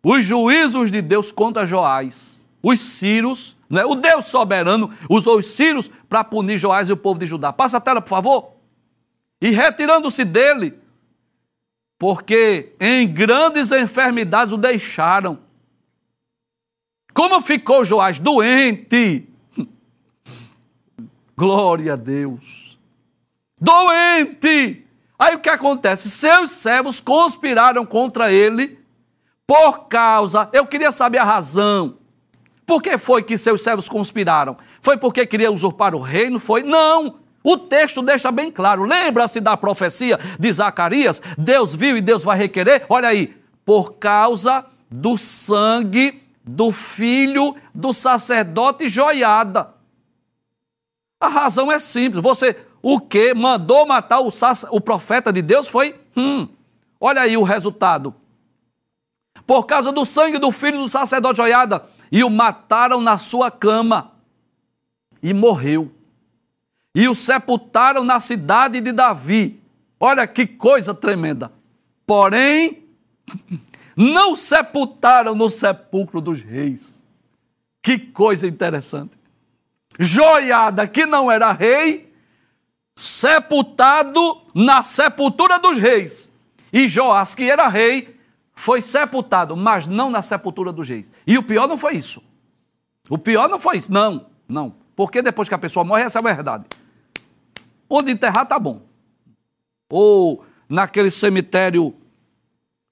os 0.03 0.25
juízos 0.25 0.91
de 0.91 1.03
Deus 1.03 1.33
contra 1.33 1.67
Joás. 1.67 2.47
Os 2.63 2.81
sírios, 2.81 3.57
né? 3.69 3.85
o 3.85 3.95
Deus 3.95 4.27
soberano 4.27 4.93
usou 5.09 5.39
os 5.39 5.49
sírios 5.49 5.91
para 6.09 6.25
punir 6.25 6.59
Joás 6.59 6.89
e 6.89 6.93
o 6.93 6.97
povo 6.97 7.19
de 7.19 7.27
Judá. 7.27 7.53
Passa 7.53 7.77
a 7.77 7.81
tela, 7.81 8.01
por 8.01 8.09
favor. 8.09 8.53
E 9.41 9.51
retirando-se 9.51 10.25
dele, 10.25 10.75
porque 11.99 12.75
em 12.81 13.07
grandes 13.07 13.71
enfermidades 13.73 14.53
o 14.53 14.57
deixaram. 14.57 15.39
Como 17.13 17.41
ficou 17.41 17.85
Joás 17.85 18.19
doente? 18.19 19.29
Glória 21.37 21.93
a 21.93 21.97
Deus. 21.97 22.79
Doente! 23.61 24.87
Aí 25.19 25.35
o 25.35 25.39
que 25.39 25.51
acontece? 25.51 26.09
Seus 26.09 26.51
servos 26.51 26.99
conspiraram 26.99 27.85
contra 27.85 28.33
ele 28.33 28.79
por 29.47 29.87
causa. 29.87 30.49
Eu 30.53 30.67
queria 30.67 30.91
saber 30.91 31.19
a 31.19 31.25
razão. 31.25 31.99
Por 32.65 32.83
que 32.83 32.97
foi 32.97 33.23
que 33.23 33.37
seus 33.37 33.63
servos 33.63 33.89
conspiraram? 33.89 34.57
Foi 34.81 34.97
porque 34.97 35.27
queria 35.27 35.53
usurpar 35.53 35.95
o 35.95 36.01
reino? 36.01 36.41
Foi? 36.41 36.63
Não! 36.63 37.17
O 37.45 37.57
texto 37.57 38.03
deixa 38.03 38.33
bem 38.33 38.51
claro. 38.51 38.85
Lembra-se 38.85 39.41
da 39.41 39.57
profecia 39.57 40.19
de 40.41 40.53
Zacarias? 40.53 41.23
Deus 41.39 41.75
viu 41.75 41.97
e 41.97 42.01
Deus 42.01 42.25
vai 42.25 42.37
requerer? 42.37 42.85
Olha 42.89 43.09
aí. 43.09 43.37
Por 43.65 43.95
causa 43.95 44.67
do 44.91 45.17
sangue 45.17 46.23
do 46.43 46.73
filho 46.73 47.55
do 47.75 47.93
sacerdote 47.93 48.89
Joiada. 48.89 49.76
A 51.21 51.29
razão 51.29 51.71
é 51.71 51.79
simples. 51.79 52.23
Você, 52.23 52.57
o 52.83 53.01
que 53.01 53.35
mandou 53.35 53.87
matar 53.87 54.21
o, 54.21 54.31
o 54.71 54.81
profeta 54.81 55.33
de 55.33 55.43
Deus 55.43 55.69
foi, 55.69 55.99
hum, 56.17 56.49
olha 57.01 57.23
aí 57.23 57.37
o 57.37 57.43
resultado. 57.43 58.15
Por 59.47 59.65
causa 59.65 59.93
do 59.93 60.05
sangue 60.05 60.39
do 60.39 60.51
filho 60.51 60.79
do 60.79 60.89
sacerdote 60.89 61.39
Joiada, 61.39 61.85
e 62.11 62.23
o 62.23 62.31
mataram 62.31 63.01
na 63.01 63.19
sua 63.19 63.51
cama, 63.51 64.13
e 65.23 65.33
morreu 65.33 65.97
e 66.97 67.07
o 67.09 67.15
sepultaram 67.15 68.03
na 68.03 68.19
cidade 68.21 68.81
de 68.81 68.91
Davi. 68.91 69.61
Olha 70.01 70.27
que 70.27 70.47
coisa 70.47 70.95
tremenda. 70.95 71.53
Porém, 72.07 72.85
não 73.95 74.35
sepultaram 74.35 75.35
no 75.35 75.51
sepulcro 75.51 76.23
dos 76.23 76.43
reis. 76.43 77.05
Que 77.83 77.99
coisa 77.99 78.47
interessante. 78.47 79.11
Joiada, 79.99 80.87
que 80.87 81.07
não 81.07 81.31
era 81.31 81.53
rei, 81.53 82.13
sepultado 82.95 84.43
na 84.55 84.83
sepultura 84.83 85.59
dos 85.59 85.77
reis. 85.77 86.31
E 86.73 86.89
Joás, 86.89 87.35
que 87.35 87.51
era 87.51 87.69
rei, 87.69 88.19
foi 88.55 88.81
sepultado, 88.81 89.57
mas 89.57 89.87
não 89.87 90.11
na 90.11 90.23
sepultura 90.23 90.73
dos 90.73 90.89
reis. 90.89 91.11
E 91.27 91.37
o 91.39 91.43
pior 91.43 91.69
não 91.69 91.79
foi 91.79 91.97
isso. 91.97 92.23
O 93.09 93.19
pior 93.19 93.49
não 93.49 93.59
foi 93.59 93.77
isso. 93.77 93.93
Não, 93.93 94.27
não. 94.49 94.75
Porque 94.97 95.23
depois 95.23 95.49
que 95.49 95.55
a 95.55 95.59
pessoa 95.59 95.85
morre, 95.85 96.03
essa 96.03 96.19
é 96.19 96.21
a 96.21 96.23
verdade. 96.23 96.65
Onde 97.89 98.11
enterrar 98.11 98.47
tá 98.47 98.59
bom. 98.59 98.83
Ou 99.91 100.45
naquele 100.69 101.11
cemitério 101.11 101.95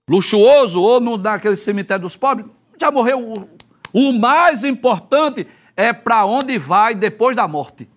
luxuoso, 0.08 0.80
ou 0.80 1.00
no, 1.00 1.16
naquele 1.16 1.56
cemitério 1.56 2.02
dos 2.02 2.16
pobres, 2.16 2.46
já 2.78 2.90
morreu. 2.90 3.20
O, 3.20 3.48
o 3.92 4.12
mais 4.12 4.64
importante 4.64 5.46
é 5.76 5.92
para 5.92 6.24
onde 6.24 6.58
vai 6.58 6.94
depois 6.94 7.36
da 7.36 7.48
morte. 7.48 7.88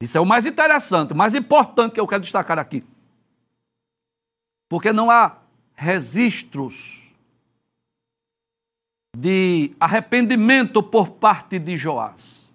Isso 0.00 0.18
é 0.18 0.20
o 0.20 0.26
mais 0.26 0.46
interessante, 0.46 1.12
o 1.12 1.16
mais 1.16 1.34
importante 1.34 1.92
que 1.92 2.00
eu 2.00 2.06
quero 2.06 2.22
destacar 2.22 2.58
aqui. 2.58 2.84
Porque 4.68 4.92
não 4.92 5.10
há 5.10 5.38
registros 5.74 7.02
de 9.16 9.74
arrependimento 9.78 10.82
por 10.82 11.10
parte 11.10 11.58
de 11.58 11.76
Joás. 11.76 12.52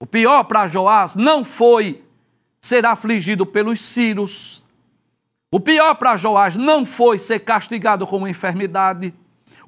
O 0.00 0.06
pior 0.06 0.44
para 0.44 0.68
Joás 0.68 1.14
não 1.14 1.44
foi 1.44 2.04
ser 2.60 2.84
afligido 2.84 3.46
pelos 3.46 3.80
sírios. 3.80 4.64
O 5.50 5.58
pior 5.58 5.94
para 5.94 6.16
Joás 6.16 6.56
não 6.56 6.84
foi 6.84 7.18
ser 7.18 7.40
castigado 7.40 8.06
com 8.06 8.18
uma 8.18 8.30
enfermidade. 8.30 9.14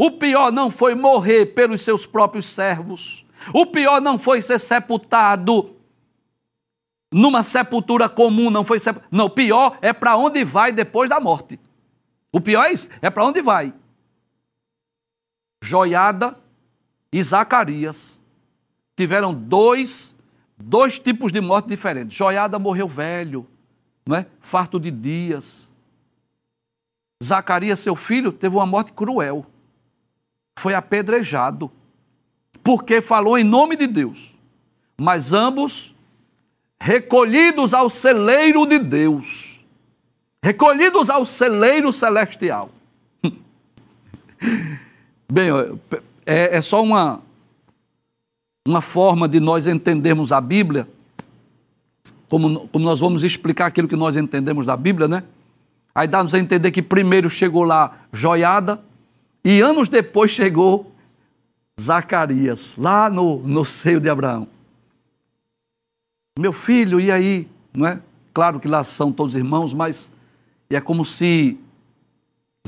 O 0.02 0.12
pior 0.12 0.50
não 0.50 0.70
foi 0.70 0.94
morrer 0.94 1.44
pelos 1.52 1.82
seus 1.82 2.06
próprios 2.06 2.46
servos. 2.46 3.22
O 3.52 3.66
pior 3.66 4.00
não 4.00 4.18
foi 4.18 4.40
ser 4.40 4.58
sepultado 4.58 5.76
numa 7.12 7.42
sepultura 7.42 8.08
comum, 8.08 8.48
não 8.48 8.64
foi. 8.64 8.80
Não, 9.10 9.26
o 9.26 9.30
pior 9.30 9.76
é 9.82 9.92
para 9.92 10.16
onde 10.16 10.42
vai 10.42 10.72
depois 10.72 11.10
da 11.10 11.20
morte. 11.20 11.60
O 12.32 12.40
pior 12.40 12.64
é 12.64 12.72
é 13.02 13.10
para 13.10 13.26
onde 13.26 13.42
vai. 13.42 13.74
Joiada 15.62 16.34
e 17.12 17.22
Zacarias 17.22 18.18
tiveram 18.96 19.34
dois, 19.34 20.16
dois 20.56 20.98
tipos 20.98 21.30
de 21.30 21.42
morte 21.42 21.68
diferentes. 21.68 22.16
Joiada 22.16 22.58
morreu 22.58 22.88
velho, 22.88 23.46
não 24.06 24.16
é? 24.16 24.24
farto 24.40 24.80
de 24.80 24.90
dias. 24.90 25.70
Zacarias, 27.22 27.80
seu 27.80 27.94
filho, 27.94 28.32
teve 28.32 28.56
uma 28.56 28.64
morte 28.64 28.94
cruel. 28.94 29.44
Foi 30.58 30.74
apedrejado, 30.74 31.70
porque 32.62 33.00
falou 33.00 33.38
em 33.38 33.44
nome 33.44 33.76
de 33.76 33.86
Deus. 33.86 34.34
Mas 34.98 35.32
ambos 35.32 35.94
recolhidos 36.80 37.74
ao 37.74 37.90
celeiro 37.90 38.64
de 38.64 38.78
Deus, 38.78 39.60
recolhidos 40.42 41.10
ao 41.10 41.26
celeiro 41.26 41.92
celestial. 41.92 42.70
Bem, 45.30 45.50
é, 46.24 46.56
é 46.56 46.60
só 46.60 46.82
uma, 46.82 47.20
uma 48.66 48.80
forma 48.80 49.28
de 49.28 49.38
nós 49.38 49.66
entendermos 49.66 50.32
a 50.32 50.40
Bíblia, 50.40 50.88
como, 52.28 52.66
como 52.68 52.84
nós 52.84 53.00
vamos 53.00 53.24
explicar 53.24 53.66
aquilo 53.66 53.88
que 53.88 53.96
nós 53.96 54.16
entendemos 54.16 54.66
da 54.66 54.76
Bíblia, 54.76 55.06
né? 55.06 55.24
Aí 55.94 56.06
dá-nos 56.06 56.32
a 56.32 56.38
entender 56.38 56.70
que 56.70 56.80
primeiro 56.80 57.28
chegou 57.28 57.64
lá 57.64 57.98
joiada, 58.12 58.80
e 59.44 59.60
anos 59.60 59.88
depois 59.88 60.30
chegou 60.30 60.92
Zacarias, 61.80 62.74
lá 62.76 63.08
no, 63.08 63.38
no 63.38 63.64
seio 63.64 64.00
de 64.00 64.08
Abraão. 64.08 64.46
Meu 66.38 66.52
filho, 66.52 67.00
e 67.00 67.10
aí? 67.10 67.48
Não 67.72 67.86
é? 67.86 68.00
Claro 68.32 68.60
que 68.60 68.68
lá 68.68 68.84
são 68.84 69.10
todos 69.12 69.34
irmãos, 69.34 69.72
mas 69.72 70.12
é 70.68 70.80
como 70.80 71.04
se 71.04 71.58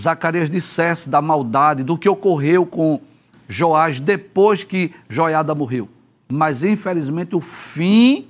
Zacarias 0.00 0.50
dissesse 0.50 1.08
da 1.08 1.20
maldade, 1.20 1.82
do 1.82 1.96
que 1.96 2.08
ocorreu 2.08 2.66
com 2.66 3.00
Joás 3.48 4.00
depois 4.00 4.64
que 4.64 4.92
Joiada 5.08 5.54
morreu. 5.54 5.88
Mas 6.30 6.64
infelizmente 6.64 7.36
o 7.36 7.40
fim 7.40 8.28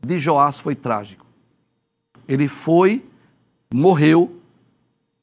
de 0.00 0.18
Joás 0.18 0.58
foi 0.58 0.74
trágico. 0.74 1.26
Ele 2.28 2.46
foi, 2.46 3.04
morreu, 3.74 4.40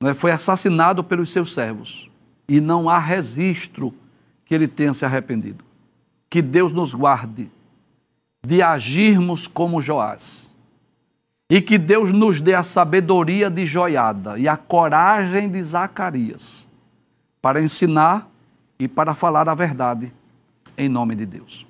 é? 0.03 0.13
foi 0.13 0.31
assassinado 0.31 1.03
pelos 1.03 1.31
seus 1.31 1.53
servos. 1.53 2.08
E 2.49 2.59
não 2.59 2.89
há 2.89 2.97
registro 2.97 3.93
que 4.43 4.53
ele 4.53 4.67
tenha 4.67 4.93
se 4.93 5.05
arrependido. 5.05 5.63
Que 6.29 6.41
Deus 6.41 6.73
nos 6.73 6.93
guarde 6.93 7.49
de 8.45 8.61
agirmos 8.61 9.47
como 9.47 9.79
Joás. 9.79 10.53
E 11.49 11.61
que 11.61 11.77
Deus 11.77 12.11
nos 12.11 12.41
dê 12.41 12.55
a 12.55 12.63
sabedoria 12.63 13.49
de 13.49 13.65
Joiada 13.65 14.37
e 14.37 14.47
a 14.47 14.57
coragem 14.57 15.49
de 15.49 15.61
Zacarias 15.61 16.67
para 17.41 17.61
ensinar 17.61 18.27
e 18.77 18.87
para 18.87 19.15
falar 19.15 19.47
a 19.47 19.53
verdade 19.53 20.11
em 20.77 20.87
nome 20.87 21.15
de 21.15 21.25
Deus. 21.25 21.67